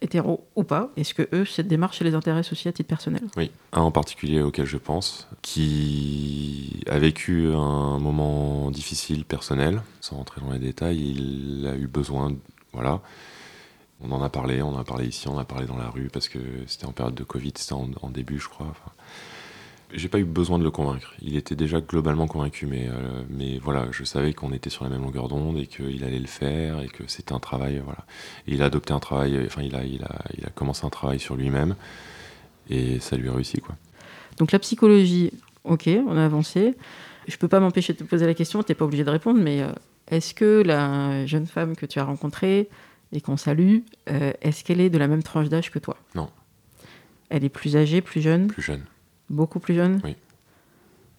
[0.00, 0.90] hétéros ou pas?
[0.96, 3.22] Est-ce que eux, cette démarche, les intéresse aussi à titre personnel?
[3.36, 10.16] Oui, un en particulier auquel je pense, qui a vécu un moment difficile personnel, sans
[10.16, 12.34] rentrer dans les détails, il a eu besoin,
[14.00, 15.88] On en a parlé, on en a parlé ici, on en a parlé dans la
[15.88, 18.72] rue, parce que c'était en période de Covid, c'était en, début, je crois.
[19.92, 21.14] J'ai pas eu besoin de le convaincre.
[21.22, 24.90] Il était déjà globalement convaincu, mais, euh, mais voilà, je savais qu'on était sur la
[24.90, 27.80] même longueur d'onde et qu'il allait le faire et que c'était un travail.
[27.82, 28.04] Voilà.
[28.46, 31.74] Il a adopté un travail, enfin, il a, commencé un travail sur lui-même
[32.68, 33.60] et ça lui a réussi.
[33.60, 33.76] Quoi.
[34.36, 35.32] Donc la psychologie,
[35.64, 36.76] ok, on a avancé.
[37.26, 39.40] Je peux pas m'empêcher de te poser la question, tu n'es pas obligé de répondre,
[39.40, 39.72] mais euh,
[40.10, 42.68] est-ce que la jeune femme que tu as rencontrée
[43.12, 43.78] et qu'on salue,
[44.10, 45.96] euh, est-ce qu'elle est de la même tranche d'âge que toi?
[46.14, 46.30] Non.
[47.30, 48.48] Elle est plus âgée, plus jeune?
[48.48, 48.84] Plus jeune.
[49.30, 50.00] Beaucoup plus jeune?
[50.04, 50.16] Oui.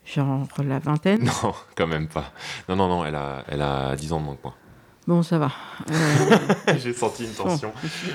[0.06, 1.24] Genre la vingtaine?
[1.24, 2.34] Non, quand même pas.
[2.68, 4.56] Non, non, non, elle a, elle a 10 ans de moins que moi.
[5.10, 5.52] Bon, ça va.
[5.90, 7.72] Euh, J'ai senti une tension.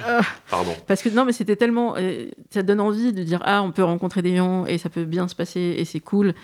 [0.06, 0.20] Ah.
[0.48, 0.74] Pardon.
[0.86, 1.96] Parce que non, mais c'était tellement.
[1.96, 5.04] Euh, ça donne envie de dire Ah, on peut rencontrer des gens et ça peut
[5.04, 6.34] bien se passer et c'est cool.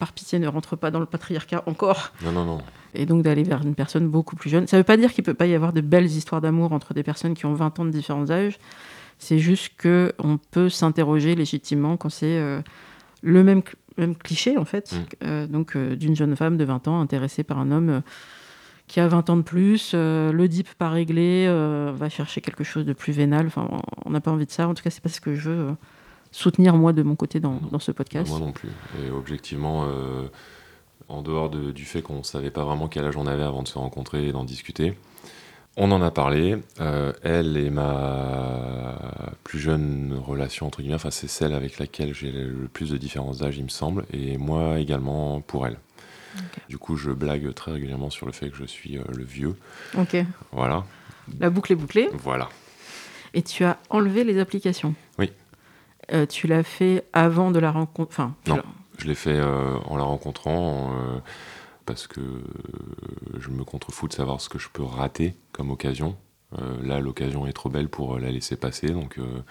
[0.00, 2.12] Par pitié, ne rentre pas dans le patriarcat encore.
[2.24, 2.58] Non, non, non.
[2.94, 4.66] Et donc d'aller vers une personne beaucoup plus jeune.
[4.66, 6.72] Ça ne veut pas dire qu'il ne peut pas y avoir de belles histoires d'amour
[6.72, 8.58] entre des personnes qui ont 20 ans de différents âges.
[9.18, 12.38] C'est juste qu'on peut s'interroger légitimement quand c'est.
[12.38, 12.62] Euh,
[13.22, 13.60] le même,
[13.98, 14.92] même cliché, en fait.
[14.92, 14.96] Mm.
[15.24, 18.00] Euh, donc, euh, d'une jeune femme de 20 ans intéressée par un homme
[18.86, 21.46] qui a 20 ans de plus, le dip pas réglé,
[21.94, 23.46] va chercher quelque chose de plus vénal.
[23.46, 23.68] Enfin,
[24.04, 24.66] on n'a pas envie de ça.
[24.66, 25.76] En tout cas, c'est pas ce que je veux
[26.30, 28.30] soutenir, moi, de mon côté, dans, dans ce podcast.
[28.30, 28.70] Moi non plus.
[29.04, 29.86] Et objectivement,
[31.08, 33.78] en dehors du fait qu'on savait pas vraiment quel âge on avait avant de se
[33.78, 34.94] rencontrer et d'en discuter,
[35.76, 36.56] on en a parlé.
[36.80, 38.96] Euh, elle est ma
[39.44, 40.96] plus jeune relation, entre guillemets.
[40.96, 44.04] Enfin, c'est celle avec laquelle j'ai le plus de différence d'âge, il me semble.
[44.12, 45.78] Et moi également pour elle.
[46.68, 49.56] Du coup, je blague très régulièrement sur le fait que je suis euh, le vieux.
[49.98, 50.16] Ok.
[50.52, 50.84] Voilà.
[51.40, 52.08] La boucle est bouclée.
[52.12, 52.48] Voilà.
[53.34, 54.94] Et tu as enlevé les applications.
[55.18, 55.32] Oui.
[56.12, 58.10] Euh, tu l'as fait avant de la rencontre.
[58.10, 58.62] Enfin, non,
[58.98, 60.92] je l'ai fait en la rencontrant
[61.86, 62.20] parce que
[63.38, 66.16] je me contrefous de savoir ce que je peux rater comme occasion.
[66.58, 69.42] Euh, là, l'occasion est trop belle pour la laisser passer, donc euh,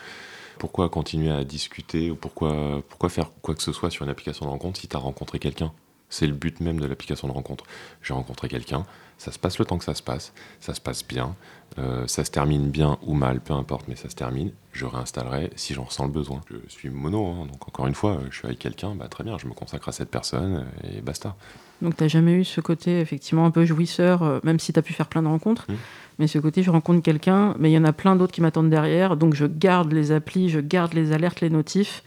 [0.58, 4.46] pourquoi continuer à discuter ou pourquoi, pourquoi faire quoi que ce soit sur une application
[4.46, 5.72] de rencontre si tu as rencontré quelqu'un?
[6.10, 7.66] C'est le but même de l'application de rencontre.
[8.02, 8.86] J'ai rencontré quelqu'un,
[9.20, 11.36] ça se passe le temps que ça se passe, ça se passe bien,
[11.78, 14.52] euh, ça se termine bien ou mal, peu importe, mais ça se termine.
[14.72, 16.42] Je réinstallerai si j'en ressens le besoin.
[16.50, 19.38] Je suis mono, hein, donc encore une fois, je suis avec quelqu'un, bah, très bien,
[19.38, 21.36] je me consacre à cette personne et basta.
[21.82, 24.80] Donc tu n'as jamais eu ce côté effectivement un peu jouisseur, euh, même si tu
[24.80, 25.76] as pu faire plein de rencontres, mmh.
[26.20, 28.70] mais ce côté je rencontre quelqu'un, mais il y en a plein d'autres qui m'attendent
[28.70, 32.04] derrière, donc je garde les applis, je garde les alertes, les notifs,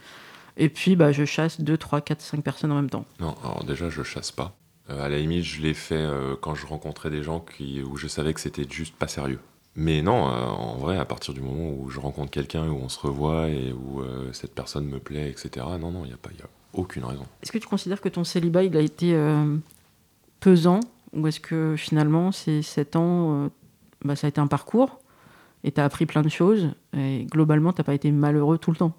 [0.57, 3.05] et puis bah, je chasse 2, 3, 4, 5 personnes en même temps.
[3.19, 4.55] Non, alors déjà je chasse pas.
[4.89, 7.95] Euh, à la limite, je l'ai fait euh, quand je rencontrais des gens qui, où
[7.95, 9.39] je savais que c'était juste pas sérieux.
[9.75, 12.99] Mais non, en vrai, à partir du moment où je rencontre quelqu'un, où on se
[12.99, 16.29] revoit et où cette personne me plaît, etc., non, non, il n'y a pas...
[16.29, 17.25] Y a aucune raison.
[17.41, 19.55] Est-ce que tu considères que ton célibat il a été euh,
[20.39, 20.79] pesant?
[21.13, 23.49] Ou est-ce que finalement ces 7 ans, euh,
[24.03, 24.99] bah, ça a été un parcours
[25.63, 28.71] et tu as appris plein de choses et globalement tu n'as pas été malheureux tout
[28.71, 28.93] le temps?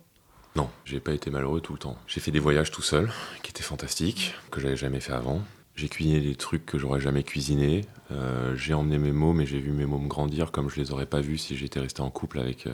[0.56, 1.96] Non, j'ai pas été malheureux tout le temps.
[2.06, 3.10] J'ai fait des voyages tout seul
[3.42, 5.42] qui étaient fantastiques, que j'avais jamais fait avant.
[5.74, 7.84] J'ai cuisiné des trucs que j'aurais jamais cuisiné.
[8.12, 11.06] Euh, j'ai emmené mes mômes et j'ai vu mes mômes grandir comme je les aurais
[11.06, 12.68] pas vus si j'étais resté en couple avec,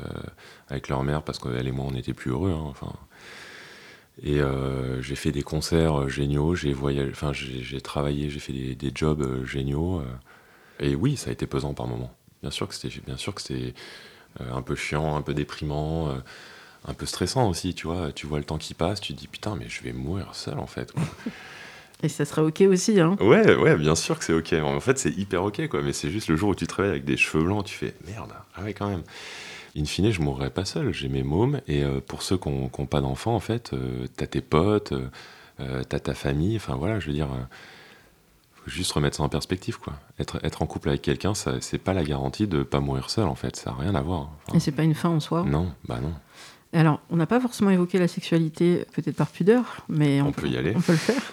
[0.68, 2.52] avec leur mère parce qu'elle et moi on était plus heureux.
[2.52, 2.64] Hein.
[2.66, 2.92] Enfin,
[4.22, 6.74] et euh, j'ai fait des concerts euh, géniaux, j'ai
[7.82, 10.02] travaillé, j'ai fait des, jobs euh, géniaux.
[10.78, 12.14] et oui, ça a été pesant par moments.
[12.42, 13.74] Bien sûr que c'était, bien sûr que c'était
[14.38, 16.14] un peu chiant, un peu déprimant,
[16.86, 17.74] un peu stressant aussi.
[17.74, 19.92] Tu vois, tu vois le temps qui passe, tu te dis putain, mais je vais
[19.92, 20.92] mourir seul en fait.
[22.02, 24.54] Et ça serait ok aussi, hein Ouais, ouais, bien sûr que c'est ok.
[24.54, 25.82] En fait, c'est hyper ok, quoi.
[25.82, 27.94] Mais c'est juste le jour où tu te réveilles avec des cheveux blancs, tu fais
[28.06, 28.32] merde.
[28.56, 29.02] Ah ouais, quand même
[29.76, 30.92] in fine, je mourrais pas seul.
[30.92, 31.60] J'ai mes mômes.
[31.68, 35.82] Et euh, pour ceux qui n'ont pas d'enfants, en fait, euh, t'as tes potes, euh,
[35.88, 36.56] t'as ta famille.
[36.56, 37.28] Enfin, voilà, je veux dire,
[38.54, 39.94] faut juste remettre ça en perspective, quoi.
[40.18, 43.34] Être, être en couple avec quelqu'un, c'est pas la garantie de pas mourir seul, en
[43.34, 43.56] fait.
[43.56, 44.30] Ça n'a rien à voir.
[44.54, 46.14] Et c'est pas une fin en soi Non, bah non.
[46.72, 50.56] Alors, on n'a pas forcément évoqué la sexualité, peut-être par pudeur, mais on, peut, y
[50.56, 50.72] aller.
[50.76, 51.32] On peut le faire.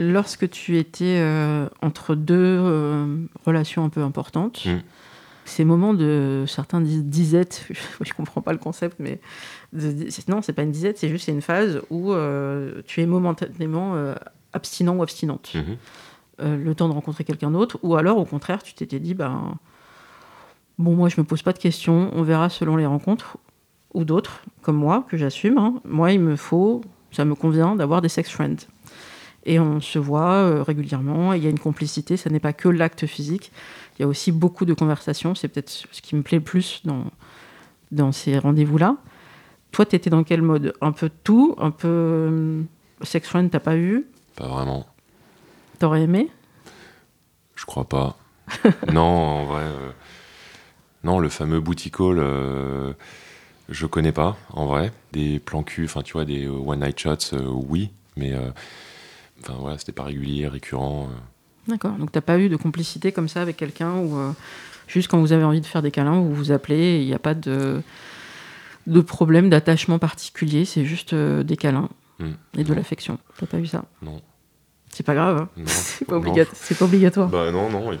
[0.00, 4.80] Lorsque tu étais euh, entre deux euh, relations un peu importantes, hmm.
[5.44, 7.68] ces moments de certains disent disette,
[8.00, 9.20] je comprends pas le concept, mais
[9.74, 13.94] de, non, c'est pas une disette, c'est juste une phase où euh, tu es momentanément
[14.54, 15.52] abstinent ou abstinente.
[15.54, 15.76] Mhm.
[16.64, 19.58] le temps de rencontrer quelqu'un d'autre, ou alors au contraire, tu t'étais dit, ben,
[20.78, 23.36] bon, moi je me pose pas de questions, on verra selon les rencontres,
[23.94, 25.58] ou d'autres, comme moi, que j'assume.
[25.58, 25.74] Hein.
[25.84, 28.66] Moi, il me faut, ça me convient d'avoir des sex friends.
[29.44, 32.68] Et on se voit euh, régulièrement, il y a une complicité, ça n'est pas que
[32.68, 33.50] l'acte physique,
[33.98, 36.82] il y a aussi beaucoup de conversations, c'est peut-être ce qui me plaît le plus
[36.84, 37.04] dans,
[37.90, 38.96] dans ces rendez-vous-là.
[39.72, 40.74] Toi, tu étais dans quel mode?
[40.80, 42.62] Un peu tout, un peu euh,
[43.02, 44.86] sex friend, t'as pas eu Pas vraiment.
[45.78, 46.30] T'aurais aimé?
[47.56, 48.16] Je crois pas.
[48.92, 49.62] non, en vrai.
[49.62, 49.90] Euh,
[51.04, 52.20] non, le fameux booty call
[53.72, 54.92] je connais pas, en vrai.
[55.12, 58.50] Des plans cul, enfin, tu vois, des euh, one night shots, euh, oui, mais euh,
[59.40, 61.08] enfin, voilà, c'était pas régulier, récurrent.
[61.68, 64.34] D'accord, donc t'as pas eu de complicité comme ça avec quelqu'un ou
[64.88, 67.20] juste quand vous avez envie de faire des câlins, vous vous appelez, il n'y a
[67.20, 67.80] pas de,
[68.88, 72.32] de problème d'attachement particulier, c'est juste des câlins hmm.
[72.58, 73.18] et de l'affection.
[73.38, 73.84] T'as pas eu ça?
[74.02, 74.20] Non.
[74.90, 75.48] C'est pas grave, hein.
[75.66, 77.28] c'est pas, pas, obligatoire.
[77.28, 77.92] Bah non, non.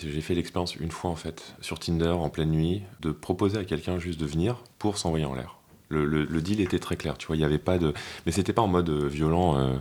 [0.00, 3.64] J'ai fait l'expérience une fois en fait sur Tinder en pleine nuit de proposer à
[3.64, 5.56] quelqu'un juste de venir pour s'envoyer en l'air.
[5.90, 7.94] Le, deal était très clair, tu vois, il n'y avait pas de...
[8.26, 9.78] Mais c'était pas en mode euh, violent, euh,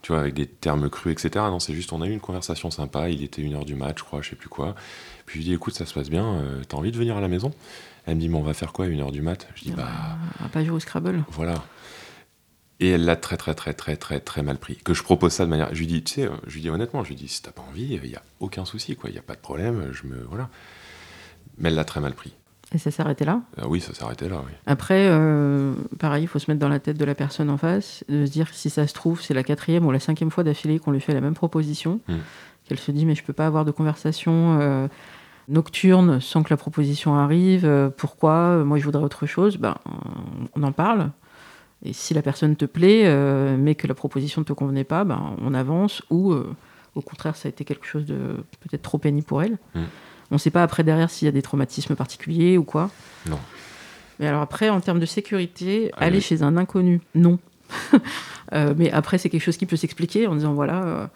[0.00, 1.44] tu vois, avec des termes crus, etc.
[1.48, 3.98] Non, c'est juste, on a eu une conversation sympa, il était une heure du match,
[3.98, 4.76] je crois, je sais plus quoi.
[5.26, 7.26] Puis je dis, écoute, ça se passe bien, euh, t'as envie de venir à la
[7.26, 7.52] maison?
[8.06, 9.48] Elle me dit, mais on va faire quoi à une heure du mat?
[9.56, 9.88] Je dis, bah...
[10.38, 11.24] On va pas jouer au Scrabble.
[11.32, 11.54] Voilà.
[12.80, 14.76] Et elle l'a très très très très très très mal pris.
[14.76, 17.04] Que je propose ça de manière, je lui dis, tu sais, je lui dis honnêtement,
[17.04, 19.18] je lui dis, si t'as pas envie, il y a aucun souci, quoi, il y
[19.18, 20.48] a pas de problème, je me, voilà.
[21.58, 22.32] Mais elle l'a très mal pris.
[22.72, 23.40] Et ça arrêté là?
[23.60, 24.52] Ah Oui, ça arrêté là, oui.
[24.66, 28.04] Après, euh, pareil, il faut se mettre dans la tête de la personne en face,
[28.08, 30.78] de se dire si ça se trouve, c'est la quatrième ou la cinquième fois d'affilée
[30.78, 32.18] qu'on lui fait la même proposition, hmm.
[32.64, 34.86] qu'elle se dit, mais je peux pas avoir de conversation euh,
[35.48, 39.56] nocturne sans que la proposition arrive, euh, pourquoi Moi, je voudrais autre chose.
[39.56, 39.74] Ben,
[40.54, 41.10] on en parle,
[41.84, 45.04] et si la personne te plaît, euh, mais que la proposition ne te convenait pas,
[45.04, 46.54] ben, on avance, ou euh,
[46.94, 49.56] au contraire, ça a été quelque chose de peut-être trop pénible pour elle.
[49.74, 49.80] Mm.
[50.30, 52.90] On ne sait pas après derrière s'il y a des traumatismes particuliers ou quoi.
[53.26, 53.38] Non.
[54.18, 57.38] Mais alors après, en termes de sécurité, aller chez un inconnu, non.
[58.52, 61.08] Euh, mais après, c'est quelque chose qui peut s'expliquer en disant voilà,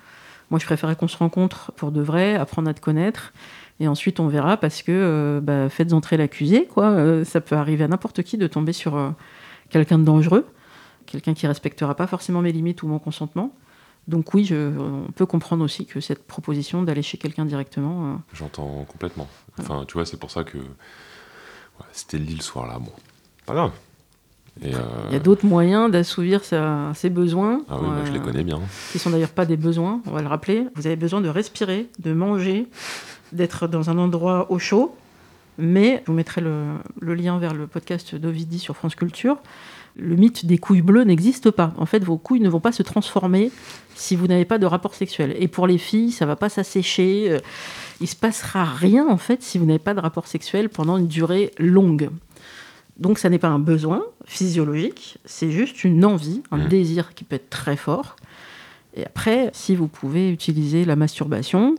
[0.53, 3.33] moi je préférais qu'on se rencontre pour de vrai, apprendre à te connaître.
[3.81, 7.25] Et ensuite, on verra parce que bah, faites entrer l'accusé, quoi.
[7.25, 9.15] ça peut arriver à n'importe qui de tomber sur
[9.71, 10.47] quelqu'un de dangereux,
[11.07, 13.55] quelqu'un qui respectera pas forcément mes limites ou mon consentement.
[14.07, 18.07] Donc oui, je, on peut comprendre aussi que cette proposition d'aller chez quelqu'un directement.
[18.07, 19.29] Euh, J'entends complètement.
[19.59, 20.59] Enfin, tu vois, c'est pour ça que
[21.93, 22.79] c'était le soir là.
[22.79, 22.93] Bon,
[23.47, 23.73] pas grave.
[24.63, 24.71] Euh,
[25.09, 27.63] Il y a d'autres moyens d'assouvir ses besoins.
[27.69, 28.61] Ah oui, je les euh, connais bien.
[28.93, 30.67] Qui sont d'ailleurs pas des besoins, on va le rappeler.
[30.77, 32.69] Vous avez besoin de respirer, de manger,
[33.33, 34.95] d'être dans un endroit au chaud.
[35.59, 39.39] Mais je vous mettrai le, lien vers le podcast d'Ovidi sur France Culture.
[39.97, 41.73] Le mythe des couilles bleues n'existe pas.
[41.77, 43.53] En fait, vos couilles ne vont pas se transformer
[43.95, 45.37] si vous n'avez pas de rapport sexuel.
[45.39, 47.27] Et pour les filles, ça va pas s'assécher.
[47.31, 47.39] Euh,
[48.01, 51.07] il se passera rien en fait si vous n'avez pas de rapport sexuel pendant une
[51.07, 52.11] durée longue.
[52.97, 56.69] Donc ça n'est pas un besoin physiologique, c'est juste une envie, un mmh.
[56.69, 58.17] désir qui peut être très fort.
[58.97, 61.75] Et après, si vous pouvez utiliser la masturbation,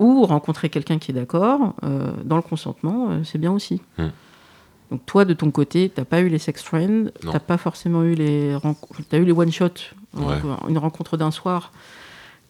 [0.00, 3.82] ou rencontrer quelqu'un qui est d'accord, euh, dans le consentement, euh, c'est bien aussi.
[3.98, 4.08] Hmm.
[4.90, 8.14] Donc toi, de ton côté, t'as pas eu les sex friends, t'as pas forcément eu
[8.14, 9.74] les as eu les one shot,
[10.68, 11.70] une rencontre d'un soir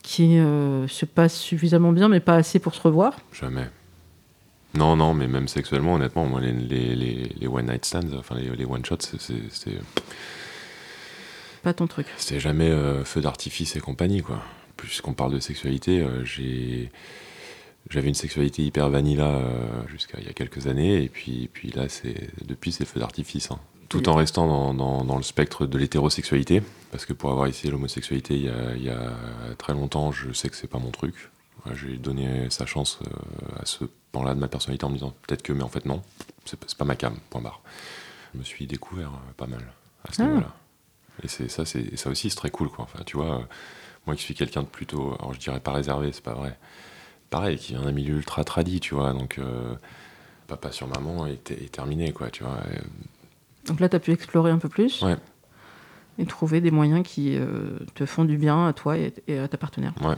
[0.02, 3.18] qui euh, se passe suffisamment bien, mais pas assez pour se revoir.
[3.32, 3.68] Jamais.
[4.72, 8.64] Non, non, mais même sexuellement, honnêtement, moi, les, les, les, one night stands, enfin les,
[8.64, 9.80] one shots, c'est
[11.62, 12.06] pas ton truc.
[12.16, 12.72] C'est jamais
[13.04, 14.40] feu d'artifice et compagnie, quoi.
[14.78, 16.90] Puisqu'on parle de sexualité, j'ai
[17.90, 21.70] j'avais une sexualité hyper vanilla euh, jusqu'à il y a quelques années, et puis, puis
[21.72, 23.50] là, c'est depuis, c'est feu d'artifice.
[23.50, 23.58] Hein.
[23.88, 26.62] Tout en restant dans, dans, dans le spectre de l'hétérosexualité,
[26.92, 29.12] parce que pour avoir essayé l'homosexualité il, il, y a
[29.58, 31.30] très longtemps, je sais que c'est pas mon truc.
[31.74, 35.42] J'ai donné sa chance euh, à ce pan-là de ma personnalité en me disant peut-être
[35.42, 36.02] que, mais en fait non,
[36.44, 37.60] c'est pas ma cam, point barre.
[38.32, 39.60] Je me suis découvert euh, pas mal
[40.08, 40.26] à ce ah.
[40.26, 40.54] niveau-là.
[41.22, 42.84] Et c'est ça, c'est ça aussi, c'est très cool, quoi.
[42.84, 43.46] Enfin, tu vois,
[44.06, 46.56] moi qui suis quelqu'un de plutôt, alors je dirais pas réservé, c'est pas vrai
[47.30, 49.12] pareil, qui vient d'un milieu ultra tradit, tu vois.
[49.12, 49.74] Donc, euh,
[50.46, 52.58] papa sur maman est, terminé, quoi, tu vois.
[53.66, 55.16] Donc là, tu as pu explorer un peu plus ouais.
[56.18, 59.56] et trouver des moyens qui euh, te font du bien à toi et, à ta
[59.56, 59.94] partenaire.
[60.02, 60.16] Ouais.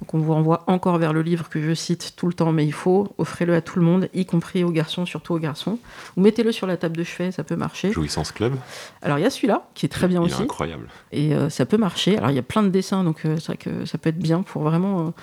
[0.00, 2.66] Donc on vous renvoie encore vers le livre que je cite tout le temps, mais
[2.66, 5.78] il faut, offrez-le à tout le monde, y compris aux garçons, surtout aux garçons.
[6.16, 7.92] Ou mettez-le sur la table de chevet, ça peut marcher.
[7.92, 8.56] Jouissance Club
[9.00, 10.42] Alors il y a celui-là, qui est très bien il aussi.
[10.42, 10.88] Est incroyable.
[11.12, 12.18] Et euh, ça peut marcher.
[12.18, 14.18] Alors il y a plein de dessins, donc euh, c'est vrai que ça peut être
[14.18, 15.14] bien pour vraiment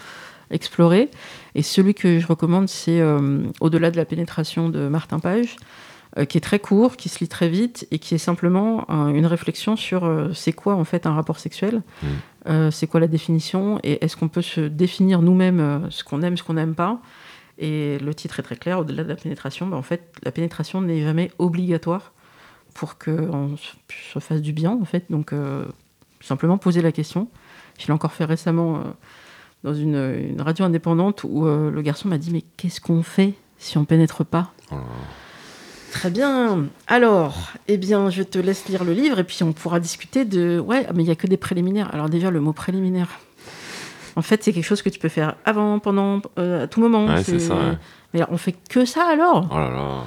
[0.53, 1.09] explorer.
[1.55, 3.01] Et celui que je recommande, c'est
[3.59, 5.57] Au-delà de la pénétration de Martin Page.
[6.19, 9.25] Euh, qui est très court, qui se lit très vite et qui est simplement une
[9.25, 12.07] réflexion sur euh, c'est quoi en fait un rapport sexuel, mm.
[12.49, 16.37] euh, c'est quoi la définition et est-ce qu'on peut se définir nous-mêmes ce qu'on aime,
[16.37, 17.01] ce qu'on n'aime pas.
[17.57, 20.81] Et le titre est très clair, au-delà de la pénétration, bah, en fait la pénétration
[20.81, 22.11] n'est jamais obligatoire
[22.75, 25.05] pour qu'on se fasse du bien en fait.
[25.09, 25.33] Donc
[26.21, 27.27] simplement poser la question.
[27.79, 28.83] Je l'ai encore fait récemment
[29.63, 33.85] dans une, radio indépendante où le garçon m'a dit mais qu'est-ce qu'on fait si on
[33.85, 34.51] pénètre pas?
[34.71, 34.75] Oh
[35.93, 36.65] Très bien.
[36.87, 40.59] Alors, eh bien, je te laisse lire le livre et puis on pourra discuter de.
[40.59, 41.93] Ouais, mais il n'y a que des préliminaires.
[41.93, 43.07] Alors, déjà, le mot préliminaire.
[44.15, 47.05] En fait, c'est quelque chose que tu peux faire avant, pendant, euh, à tout moment.
[47.05, 47.77] Ouais, c'est ça.
[48.11, 50.03] Mais alors, on fait que ça alors Oh là là.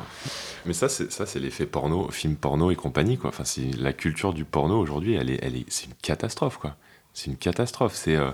[0.66, 3.30] Mais ça, c'est ça, c'est l'effet porno, film porno et compagnie, quoi.
[3.30, 5.14] Enfin, c'est la culture du porno aujourd'hui.
[5.14, 6.74] Elle est, elle est, c'est une catastrophe, quoi.
[7.14, 7.94] C'est une catastrophe.
[7.94, 8.32] C'est euh, euh,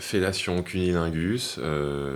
[0.00, 1.58] fellation, cunilingus,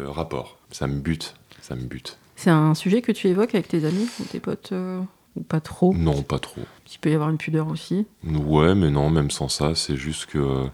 [0.07, 0.59] rapport.
[0.71, 1.35] Ça me bute.
[1.61, 2.19] Ça me bute.
[2.37, 5.01] C'est un sujet que tu évoques avec tes amis ou tes potes euh,
[5.37, 6.63] ou pas trop Non, pas trop.
[6.93, 10.27] Il peut y avoir une pudeur aussi Ouais, mais non, même sans ça, c'est juste
[10.27, 10.69] que.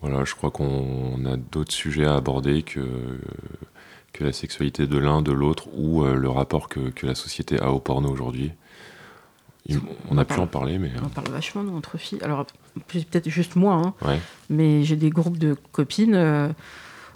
[0.00, 2.84] voilà, je crois qu'on a d'autres sujets à aborder que,
[4.12, 7.60] que la sexualité de l'un, de l'autre, ou euh, le rapport que, que, la société
[7.60, 8.52] a au porno aujourd'hui.
[10.10, 10.90] On, a pu en parler, mais.
[11.04, 12.20] On parle vachement, nous, entre filles.
[12.22, 12.46] Alors,
[12.88, 16.14] peut-être juste moi, hein, mais j'ai des groupes de copines.
[16.14, 16.48] Euh,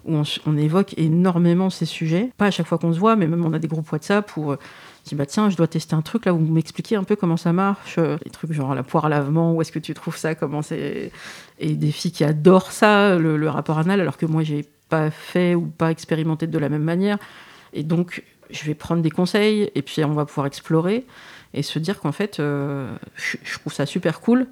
[0.05, 2.31] où on, évoque énormément ces sujets.
[2.37, 4.53] Pas à chaque fois qu'on se voit, mais même on a des groupes WhatsApp où
[4.53, 4.57] euh,
[5.05, 7.17] je dis bah tiens, je dois tester un truc là, où vous m'expliquez un peu
[7.17, 9.95] comment ça marche, euh, des trucs genre la poire à lavement, où est-ce que tu
[9.95, 11.13] trouves ça, comment c'est.
[11.59, 15.55] Et des filles qui adorent ça, le, rapport anal, alors que moi j'ai pas fait
[15.55, 17.19] ou pas expérimenté de la même manière.
[17.73, 21.05] Et donc je vais prendre des conseils et puis on va pouvoir explorer
[21.55, 24.47] et se dire qu'en fait, euh, je trouve ça super cool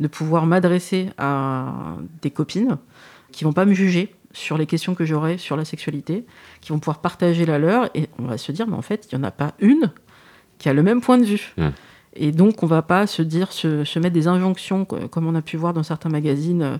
[0.00, 2.78] de pouvoir m'adresser à des copines
[3.32, 6.24] qui vont pas me juger sur les questions que j'aurai sur la sexualité,
[6.60, 9.16] qui vont pouvoir partager la leur, et on va se dire, mais en fait, il
[9.18, 9.92] n'y en a pas une
[10.58, 11.52] qui a le même point de vue.
[11.56, 11.68] Mmh.
[12.14, 15.56] Et donc, on va pas se dire, se, mettre des injonctions, comme on a pu
[15.56, 16.76] voir dans certains magazines euh,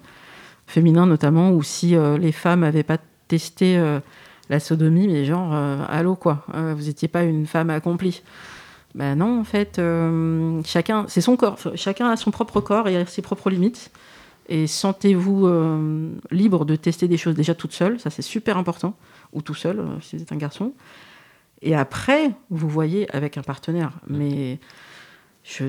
[0.67, 2.99] féminins notamment, où si euh, les femmes n'avaient pas
[3.29, 3.81] testé
[4.49, 5.55] la sodomie, mais genre,
[5.89, 8.23] allô quoi, vous n'étiez pas une femme accomplie.
[8.95, 9.81] Ben non, en fait,
[10.65, 13.93] chacun, c'est son corps, chacun a son propre corps et ses propres limites
[14.51, 18.97] et sentez-vous euh, libre de tester des choses déjà toute seule, ça c'est super important,
[19.33, 20.75] ou tout seul euh, si vous êtes un garçon.
[21.63, 23.93] Et après, vous voyez avec un partenaire.
[24.09, 24.59] Mais
[25.45, 25.67] je,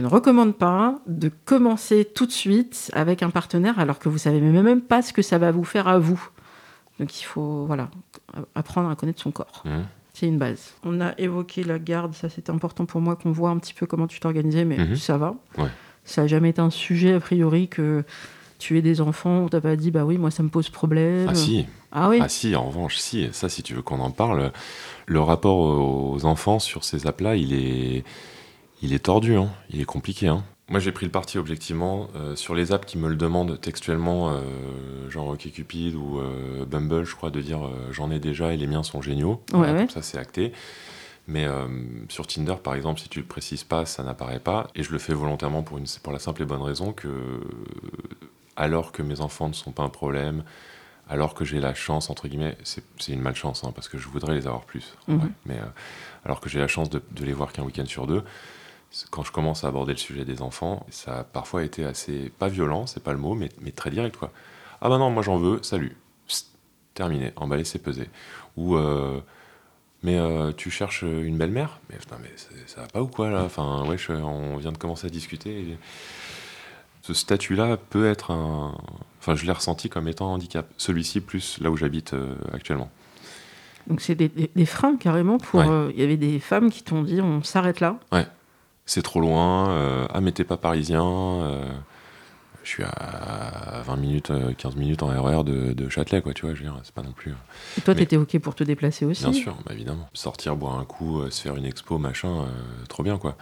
[0.00, 4.40] ne recommande pas de commencer tout de suite avec un partenaire alors que vous savez
[4.40, 6.30] même pas ce que ça va vous faire à vous.
[6.98, 7.90] Donc il faut voilà,
[8.54, 9.62] apprendre à connaître son corps.
[9.66, 9.70] Mmh.
[10.18, 10.72] C'est une base.
[10.82, 13.84] On a évoqué la garde, ça c'est important pour moi qu'on voit un petit peu
[13.84, 14.96] comment tu t'organisais, mais mmh.
[14.96, 15.34] ça va.
[15.58, 15.68] Ouais.
[16.06, 18.02] Ça n'a jamais été un sujet, a priori, que
[18.58, 21.26] tu aies des enfants tu n'as pas dit, bah oui, moi ça me pose problème.
[21.28, 21.66] Ah si.
[21.92, 22.20] Ah oui.
[22.22, 23.28] Ah si, en revanche, si.
[23.32, 24.52] Ça, si tu veux qu'on en parle,
[25.04, 28.02] le rapport aux enfants sur ces apps-là, il est,
[28.80, 29.50] il est tordu, hein.
[29.68, 30.28] il est compliqué.
[30.28, 30.44] Hein.
[30.68, 34.30] Moi, j'ai pris le parti objectivement euh, sur les apps qui me le demandent textuellement,
[34.30, 38.66] euh, genre OkCupid ou euh, Bumble, je crois, de dire j'en ai déjà et les
[38.66, 39.42] miens sont géniaux.
[39.54, 40.52] Ouais, ça, c'est acté.
[41.28, 41.66] Mais euh,
[42.08, 44.68] sur Tinder, par exemple, si tu le précises pas, ça n'apparaît pas.
[44.74, 47.40] Et je le fais volontairement pour, une, pour la simple et bonne raison que,
[48.54, 50.44] alors que mes enfants ne sont pas un problème,
[51.08, 54.34] alors que j'ai la chance, entre guillemets, c'est une malchance, hein, parce que je voudrais
[54.34, 55.32] les avoir plus, mhm.
[55.46, 55.66] mais euh,
[56.24, 58.22] alors que j'ai la chance de, de les voir qu'un week-end sur deux,
[59.10, 62.48] quand je commence à aborder le sujet des enfants, ça a parfois été assez, pas
[62.48, 64.32] violent, c'est pas le mot, mais, mais très direct, quoi.
[64.80, 65.96] Ah bah non, moi j'en veux, salut.
[66.94, 68.08] terminé, emballé, c'est pesé.
[68.56, 68.76] Ou...
[68.76, 69.20] Euh,
[70.02, 71.80] mais euh, tu cherches une belle-mère?
[71.90, 72.30] Mais mais
[72.66, 73.42] ça va pas ou quoi là?
[73.42, 75.76] Enfin, ouais, on vient de commencer à discuter.
[77.02, 78.76] Ce statut-là peut être un.
[79.20, 80.66] Enfin, je l'ai ressenti comme étant un handicap.
[80.76, 82.90] Celui-ci, plus là où j'habite euh, actuellement.
[83.86, 85.60] Donc, c'est des, freins carrément pour.
[85.60, 88.26] Euh, il y avait des femmes qui t'ont dit on s'arrête là Ouais.
[88.86, 90.06] C'est trop loin.
[90.12, 91.74] ah, mais t'es pas parisien
[92.66, 96.54] je suis à 20 minutes, 15 euh, minutes en RER de, Châtelet, quoi, tu vois,
[96.54, 97.32] je veux dire, c'est pas non plus.
[97.78, 99.22] Et toi, t'étais OK pour te déplacer aussi?
[99.22, 100.08] Bien sûr, bah, évidemment.
[100.14, 102.46] Sortir, boire un coup, euh, se faire une expo, machin, euh,
[102.88, 103.36] trop bien, quoi.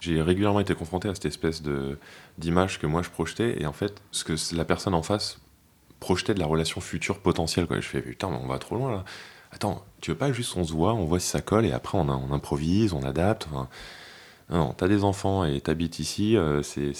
[0.00, 1.98] J'ai régulièrement été confronté à cette espèce de
[2.38, 5.38] d'image que moi je projetais, et en fait, ce que la personne en face
[6.00, 7.76] projetait de la relation future potentielle, quoi.
[7.76, 9.04] je fais, putain, mais on va trop loin, là.
[9.52, 11.98] Attends, tu veux pas juste on se voit, on voit si ça colle, et après
[11.98, 13.68] on, on improvise, on adapte, enfin...
[14.52, 16.92] Non, t'as des enfants et t'habites ici, c'est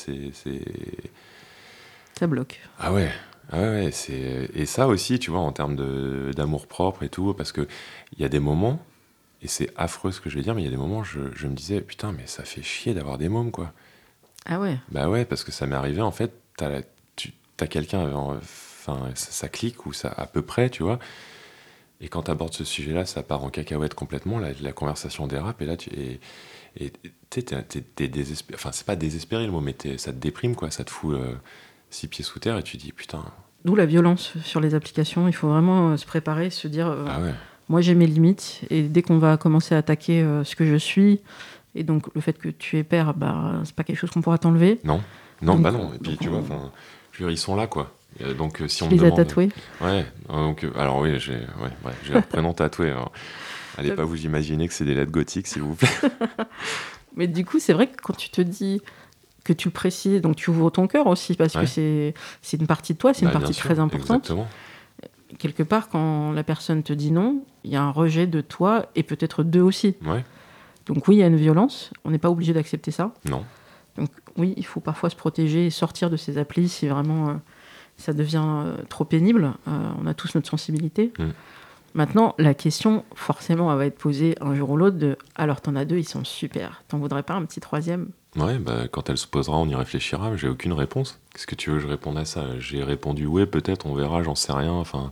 [2.19, 2.61] ça bloque.
[2.79, 3.11] Ah ouais,
[3.51, 5.77] Ah ouais, c'est et ça aussi, tu vois, en termes
[6.33, 7.67] d'amour propre et tout, parce que
[8.17, 8.81] il y a des moments,
[9.43, 11.21] et c'est affreux ce que je vais dire, mais il y a des moments, je,
[11.35, 13.73] je me disais, putain, mais ça fait chier d'avoir des mômes, quoi.
[14.47, 14.79] Ah ouais.
[14.91, 16.83] Bah ouais, parce que ça m'est arrivé, en fait, t'as
[17.17, 20.99] tu as quelqu'un, enfin, ça, clique ou ça à peu près, tu vois.
[22.01, 25.61] Et quand tu abordes ce sujet-là, ça part en cacahuète complètement, la, la conversation dérape,
[25.63, 26.21] et là, tu et,
[26.77, 26.93] et
[27.31, 28.57] tu t'es désespéré.
[28.57, 30.71] Enfin, c'est pas désespéré le mot, mais ça te déprime, quoi.
[30.71, 31.35] Ça te fout euh,
[31.91, 33.25] six pieds sous terre et tu dis putain.
[33.65, 35.29] D'où la violence sur les applications.
[35.29, 37.21] Il faut vraiment euh, se préparer, se dire euh, ah
[37.69, 38.63] moi j'ai mes limites.
[38.71, 41.21] Et dès qu'on va commencer à attaquer ce que je suis,
[41.75, 44.39] et donc le fait que tu es père, bah, c'est pas quelque chose qu'on pourra
[44.39, 44.81] t'enlever.
[44.85, 45.01] Non,
[45.41, 45.93] non, bah non.
[45.95, 46.43] Et puis tu vois,
[47.31, 47.95] ils sont là, quoi.
[48.37, 49.49] Donc si on les a tatoués?
[49.81, 52.91] Ouais, donc alors oui, j'ai ouais, leur prénom tatoué.
[52.91, 53.13] Alors.
[53.79, 55.89] Allez pas vous imaginer que c'est des lettres gothiques, s'il vous plaît.
[57.17, 58.81] Mais du coup, c'est vrai que quand tu te dis
[59.45, 62.95] que tu le précises, donc tu ouvres ton cœur aussi, parce que c'est une partie
[62.95, 64.25] de toi, c'est une bah, partie très importante.
[64.25, 64.49] Exactement.
[65.39, 68.87] Quelque part, quand la personne te dit non, il y a un rejet de toi
[68.95, 69.97] et peut-être d'eux aussi.
[70.05, 70.25] Ouais.
[70.87, 73.15] Donc oui, il y a une violence, on n'est pas obligé d'accepter ça.
[73.25, 73.45] Non.
[73.97, 77.35] Donc oui, il faut parfois se protéger et sortir de ces applis si vraiment euh,
[77.97, 79.53] ça devient euh, trop pénible.
[79.69, 81.13] Euh, on a tous notre sensibilité.
[81.19, 81.25] Mm.
[81.95, 85.77] Maintenant, la question, forcément, elle va être posée un jour ou l'autre de alors t'en
[85.77, 86.83] as deux, ils sont super.
[86.89, 88.11] T'en voudrais pas un petit troisième?
[88.37, 90.37] Ouais, bah, quand elle se posera, on y réfléchira.
[90.37, 91.21] J'ai aucune réponse.
[91.33, 92.59] Qu'est-ce que tu veux que je réponde à ça?
[92.59, 94.73] J'ai répondu ouais, peut-être, on verra, j'en sais rien.
[94.73, 95.11] Enfin.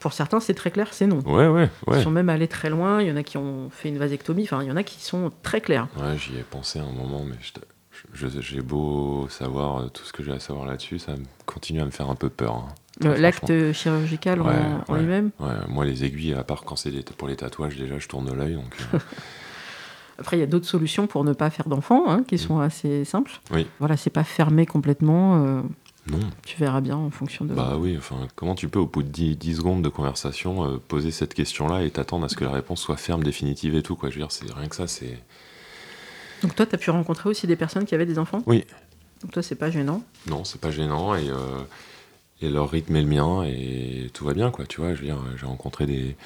[0.00, 1.20] Pour certains, c'est très clair, c'est non.
[1.20, 1.98] Ouais, ouais, ouais.
[1.98, 3.00] Ils sont même allés très loin.
[3.00, 4.44] Il y en a qui ont fait une vasectomie.
[4.44, 5.88] Enfin, il y en a qui sont très clairs.
[5.96, 7.36] Ouais, j'y ai pensé un moment, mais
[8.14, 11.14] j'ai beau savoir tout ce que j'ai à savoir là-dessus, ça
[11.46, 12.54] continue à me faire un peu peur.
[12.54, 12.68] Hein.
[13.00, 14.42] L'acte chirurgical
[14.88, 15.30] en, lui-même
[15.68, 18.54] Moi, les aiguilles, à part quand c'est pour les tatouages, déjà, je tourne l'œil.
[18.54, 18.98] Donc, euh.
[20.18, 22.38] Après, il y a d'autres solutions pour ne pas faire d'enfants, hein, qui mm.
[22.38, 23.32] sont assez simples.
[23.50, 23.66] Oui.
[23.78, 25.44] Voilà, c'est pas fermé complètement.
[25.44, 25.62] Euh,
[26.06, 26.20] non.
[26.44, 27.54] Tu verras bien en fonction de.
[27.54, 30.76] Bah oui, enfin, comment tu peux, au bout de 10, 10 secondes de conversation, euh,
[30.76, 33.96] poser cette question-là et t'attendre à ce que la réponse soit ferme, définitive et tout,
[33.96, 34.10] quoi.
[34.10, 35.18] Je veux dire, c'est rien que ça, c'est.
[36.42, 38.42] Donc toi, tu as pu rencontrer aussi des personnes qui avaient des enfants?
[38.46, 38.64] Oui.
[39.22, 40.02] Donc toi, c'est pas gênant?
[40.26, 41.30] Non, c'est pas gênant et
[42.42, 45.14] et leur rythme est le mien et tout va bien quoi tu vois je veux
[45.38, 46.16] j'ai rencontré des,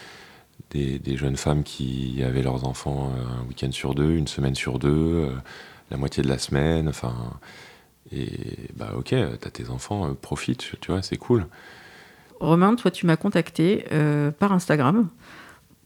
[0.71, 4.79] des, jeunes femmes qui avaient leurs enfants euh, un week-end sur deux une semaine sur
[4.79, 5.31] deux euh,
[5.91, 7.15] la moitié de la semaine enfin
[8.13, 8.31] et
[8.77, 11.47] bah ok t'as tes enfants euh, profite tu vois c'est cool
[12.41, 13.87] Romain toi tu m'as contacté
[14.39, 15.09] par Instagram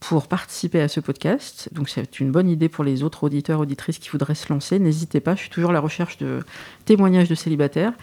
[0.01, 1.69] pour participer à ce podcast.
[1.71, 4.79] Donc c'est une bonne idée pour les autres auditeurs, auditrices qui voudraient se lancer.
[4.79, 6.39] N'hésitez pas, je suis toujours à la recherche de
[6.85, 7.93] témoignages de célibataires.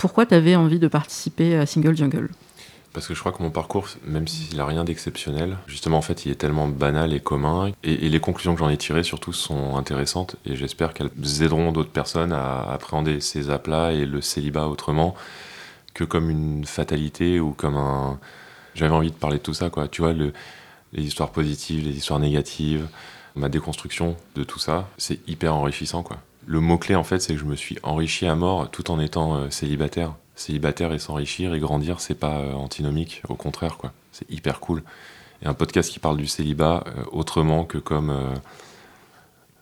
[0.00, 2.30] Pourquoi tu avais envie de participer à Single Jungle?
[2.94, 6.24] Parce que je crois que mon parcours, même s'il n'a rien d'exceptionnel, justement en fait
[6.24, 9.76] il est tellement banal et commun, et, les conclusions que j'en ai tirées surtout sont
[9.76, 11.10] intéressantes, et j'espère qu'elles
[11.42, 15.14] aideront d'autres personnes à appréhender ces aplats et le célibat autrement
[15.92, 18.18] que comme une fatalité ou comme un...
[18.74, 19.86] J'avais envie de parler de tout ça, quoi.
[19.86, 20.32] Tu vois, le,
[20.94, 22.88] les histoires positives, les histoires négatives,
[23.34, 27.40] ma déconstruction de tout ça, c'est hyper enrichissant, quoi le mot-clé, en fait, c'est que
[27.40, 30.14] je me suis enrichi à mort tout en étant euh, célibataire.
[30.34, 33.92] Célibataire et s'enrichir et grandir, c'est pas euh, antinomique, au contraire, quoi.
[34.12, 34.82] C'est hyper cool.
[35.42, 38.14] Et un podcast qui parle du célibat euh, autrement que comme.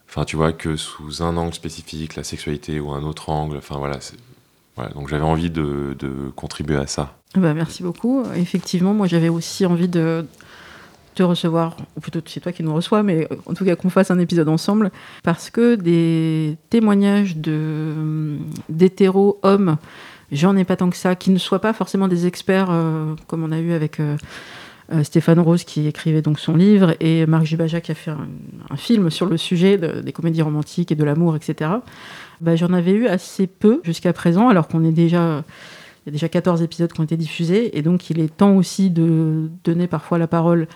[0.08, 3.58] Enfin, tu vois, que sous un angle spécifique, la sexualité ou un autre angle.
[3.58, 3.98] Enfin, voilà.
[4.94, 5.96] donc j'avais envie de,
[6.34, 7.14] contribuer à ça.
[7.34, 8.24] Bah, merci beaucoup.
[8.34, 10.24] Effectivement, moi j'avais aussi envie de,
[11.22, 14.18] recevoir, ou plutôt c'est toi qui nous reçois, mais en tout cas qu'on fasse un
[14.18, 14.90] épisode ensemble,
[15.22, 18.36] parce que des témoignages de
[18.68, 19.76] d'hétéros hommes,
[20.32, 23.42] j'en ai pas tant que ça, qui ne soient pas forcément des experts euh, comme
[23.42, 24.16] on a eu avec euh,
[24.92, 28.76] euh, Stéphane Rose qui écrivait donc son livre et Marc Jubaja qui a fait un,
[28.76, 31.70] film sur le sujet des comédies romantiques et de l'amour, etc.
[32.40, 35.44] Bah, j'en avais eu assez peu jusqu'à présent, alors qu'on est déjà
[36.06, 38.56] il y a déjà 14 épisodes qui ont été diffusés, et donc il est temps
[38.56, 40.66] aussi de donner parfois la parole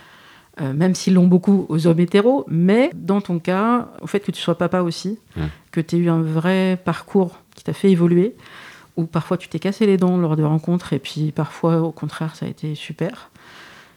[0.61, 4.31] euh, même s'ils l'ont beaucoup aux hommes hétéros, mais dans ton cas, au fait que
[4.31, 5.41] tu sois papa aussi, mmh.
[5.71, 8.35] que tu aies eu un vrai parcours qui t'a fait évoluer,
[8.95, 12.35] ou parfois tu t'es cassé les dents lors de rencontres, et puis parfois au contraire
[12.35, 13.31] ça a été super,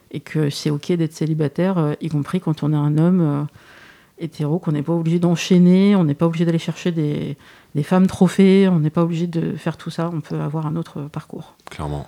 [0.09, 3.43] et que c'est ok d'être célibataire, euh, y compris quand on est un homme euh,
[4.17, 7.37] hétéro, qu'on n'est pas obligé d'enchaîner, on n'est pas obligé d'aller chercher des,
[7.75, 10.75] des femmes trophées, on n'est pas obligé de faire tout ça, on peut avoir un
[10.75, 11.55] autre parcours.
[11.69, 12.07] Clairement.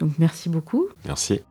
[0.00, 0.86] Donc merci beaucoup.
[1.04, 1.42] Merci.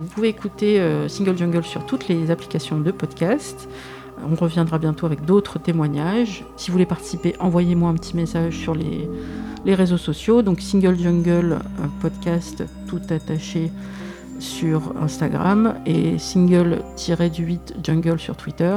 [0.00, 3.68] Vous pouvez écouter euh, Single Jungle sur toutes les applications de podcast.
[4.30, 6.44] On reviendra bientôt avec d'autres témoignages.
[6.56, 9.08] Si vous voulez participer, envoyez-moi un petit message sur les,
[9.66, 10.40] réseaux sociaux.
[10.40, 13.70] Donc Single Jungle euh, podcast tout attaché
[14.38, 18.76] sur Instagram et single-du8 jungle sur Twitter.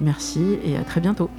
[0.00, 1.30] Merci et à très bientôt.